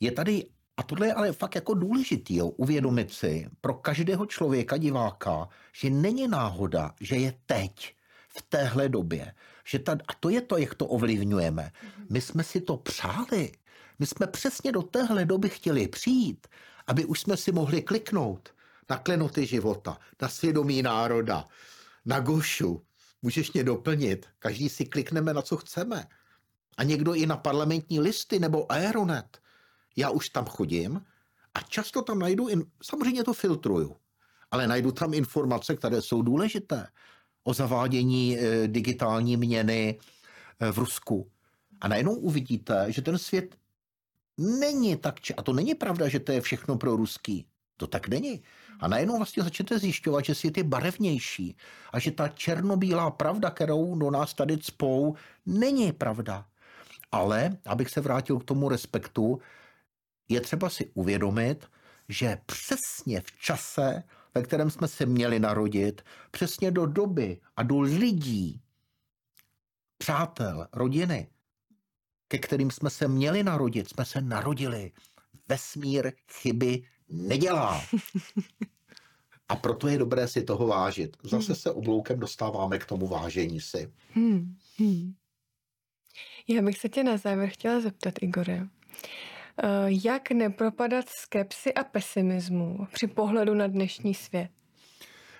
[0.00, 0.44] je tady
[0.76, 5.90] a tohle je ale fakt jako důležitý, jo, uvědomit si pro každého člověka, diváka, že
[5.90, 7.94] není náhoda, že je teď,
[8.28, 9.34] v téhle době.
[9.64, 11.72] Že ta, a to je to, jak to ovlivňujeme.
[12.10, 13.52] My jsme si to přáli.
[13.98, 16.46] My jsme přesně do téhle doby chtěli přijít,
[16.86, 18.54] aby už jsme si mohli kliknout
[18.90, 21.48] na klenoty života, na svědomí národa,
[22.04, 22.82] na Gošu.
[23.22, 24.26] Můžeš mě doplnit.
[24.38, 26.06] Každý si klikneme na co chceme.
[26.76, 29.38] A někdo i na parlamentní listy nebo Aeronet.
[29.96, 31.00] Já už tam chodím
[31.54, 33.96] a často tam najdu, in, samozřejmě to filtruju,
[34.50, 36.86] ale najdu tam informace, které jsou důležité
[37.44, 39.98] o zavádění eh, digitální měny
[40.60, 41.30] eh, v Rusku.
[41.80, 43.56] A najednou uvidíte, že ten svět
[44.38, 47.46] není tak, a to není pravda, že to je všechno pro ruský.
[47.76, 48.42] To tak není.
[48.80, 51.56] A najednou vlastně začnete zjišťovat, že svět je barevnější
[51.92, 55.14] a že ta černobílá pravda, kterou do nás tady cpou,
[55.46, 56.46] není pravda.
[57.12, 59.40] Ale, abych se vrátil k tomu respektu,
[60.28, 61.66] je třeba si uvědomit,
[62.08, 64.02] že přesně v čase,
[64.34, 68.60] ve kterém jsme se měli narodit, přesně do doby a do lidí,
[69.98, 71.28] přátel, rodiny,
[72.32, 74.92] ke kterým jsme se měli narodit, jsme se narodili.
[75.48, 77.82] Vesmír chyby nedělá.
[79.48, 81.16] A proto je dobré si toho vážit.
[81.22, 83.92] Zase se obloukem dostáváme k tomu vážení si.
[84.14, 84.56] Hmm.
[84.78, 85.14] Hmm.
[86.48, 88.66] Já bych se tě na závěr chtěla zeptat, Igore.
[89.62, 94.50] Eh, jak nepropadat skepsy a pesimismu při pohledu na dnešní svět?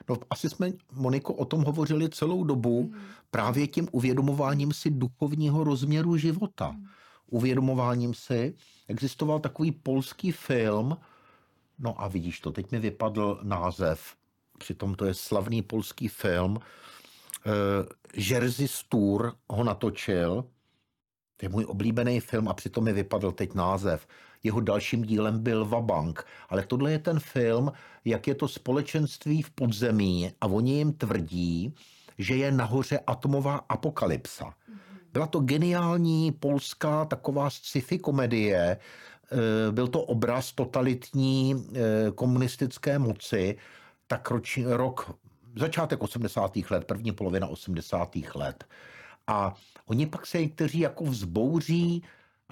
[0.09, 3.01] No, asi jsme, Moniko, o tom hovořili celou dobu hmm.
[3.31, 6.67] právě tím uvědomováním si duchovního rozměru života.
[6.69, 6.87] Hmm.
[7.31, 8.55] Uvědomováním si,
[8.89, 10.97] existoval takový polský film,
[11.79, 14.17] no a vidíš to, teď mi vypadl název,
[14.59, 16.63] přitom to je slavný polský film, uh,
[18.17, 20.45] Jerzy Stur ho natočil,
[21.37, 24.07] to je můj oblíbený film a přitom mi vypadl teď název.
[24.43, 27.73] Jeho dalším dílem byl Vabank, ale tohle je ten film,
[28.05, 31.75] jak je to společenství v podzemí a oni jim tvrdí,
[32.19, 34.55] že je nahoře atomová apokalypsa.
[35.13, 38.79] Byla to geniální polská taková sci-fi komedie, e,
[39.73, 43.57] byl to obraz totalitní e, komunistické moci,
[44.07, 45.17] tak roč, rok,
[45.57, 46.53] začátek 80.
[46.71, 48.17] let, první polovina 80.
[48.35, 48.65] let.
[49.27, 49.55] A
[49.87, 52.03] oni pak se někteří jako vzbouří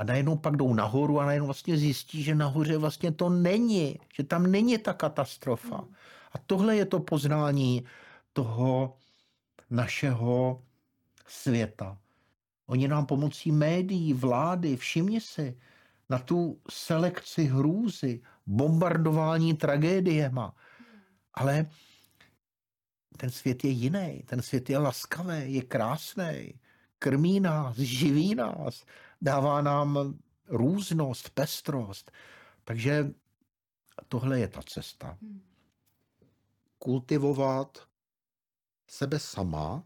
[0.00, 4.24] a najednou pak jdou nahoru a najednou vlastně zjistí, že nahoře vlastně to není, že
[4.24, 5.84] tam není ta katastrofa.
[6.32, 7.84] A tohle je to poznání
[8.32, 8.96] toho
[9.70, 10.62] našeho
[11.26, 11.98] světa.
[12.66, 15.58] Oni nám pomocí médií, vlády, všimni si,
[16.10, 20.54] na tu selekci hrůzy, bombardování tragédiema.
[21.34, 21.66] Ale
[23.16, 26.54] ten svět je jiný, ten svět je laskavý, je krásný,
[26.98, 28.84] krmí nás, živí nás,
[29.20, 30.18] dává nám
[30.48, 32.12] různost, pestrost.
[32.64, 33.10] Takže
[34.08, 35.18] tohle je ta cesta.
[35.22, 35.42] Hmm.
[36.78, 37.88] Kultivovat
[38.90, 39.84] sebe sama,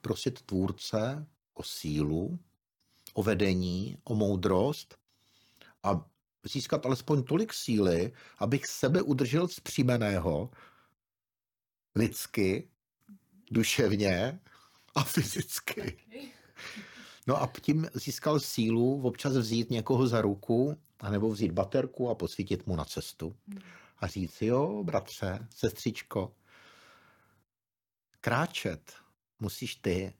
[0.00, 2.38] prosit tvůrce o sílu,
[3.14, 4.98] o vedení, o moudrost
[5.82, 6.04] a
[6.44, 10.50] získat alespoň tolik síly, abych sebe udržel zpřímeného
[11.94, 12.68] lidsky,
[13.50, 14.40] duševně
[14.94, 15.98] a fyzicky.
[17.26, 22.66] No a tím získal sílu občas vzít někoho za ruku, anebo vzít baterku a posvítit
[22.66, 23.36] mu na cestu.
[23.98, 26.34] A říct, jo, bratře, sestřičko,
[28.20, 28.92] kráčet
[29.40, 30.14] musíš ty,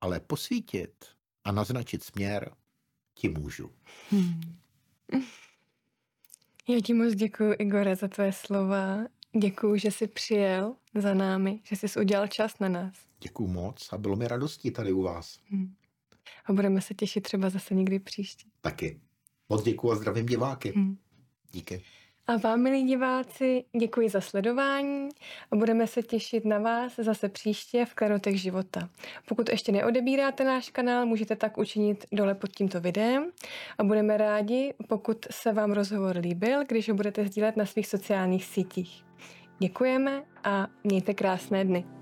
[0.00, 1.04] ale posvítit
[1.44, 2.54] a naznačit směr
[3.14, 3.70] ti můžu.
[4.10, 4.40] Hmm.
[6.68, 8.98] Já ti moc děkuji, Igore, za tvé slova.
[9.38, 12.94] Děkuji, že jsi přijel za námi, že jsi udělal čas na nás.
[13.20, 15.40] Děkuji moc a bylo mi radostí tady u vás.
[15.50, 15.74] Hmm.
[16.46, 18.48] A budeme se těšit třeba zase někdy příště.
[18.60, 19.00] Taky.
[19.48, 20.72] Moc děkuji a zdravím diváky.
[20.76, 20.96] Hmm.
[21.52, 21.82] Díky.
[22.26, 25.08] A vám, milí diváci, děkuji za sledování
[25.50, 28.88] a budeme se těšit na vás zase příště v Klarotech života.
[29.28, 33.30] Pokud ještě neodebíráte náš kanál, můžete tak učinit dole pod tímto videem
[33.78, 38.44] a budeme rádi, pokud se vám rozhovor líbil, když ho budete sdílet na svých sociálních
[38.44, 39.04] sítích.
[39.58, 41.97] Děkujeme a mějte krásné dny.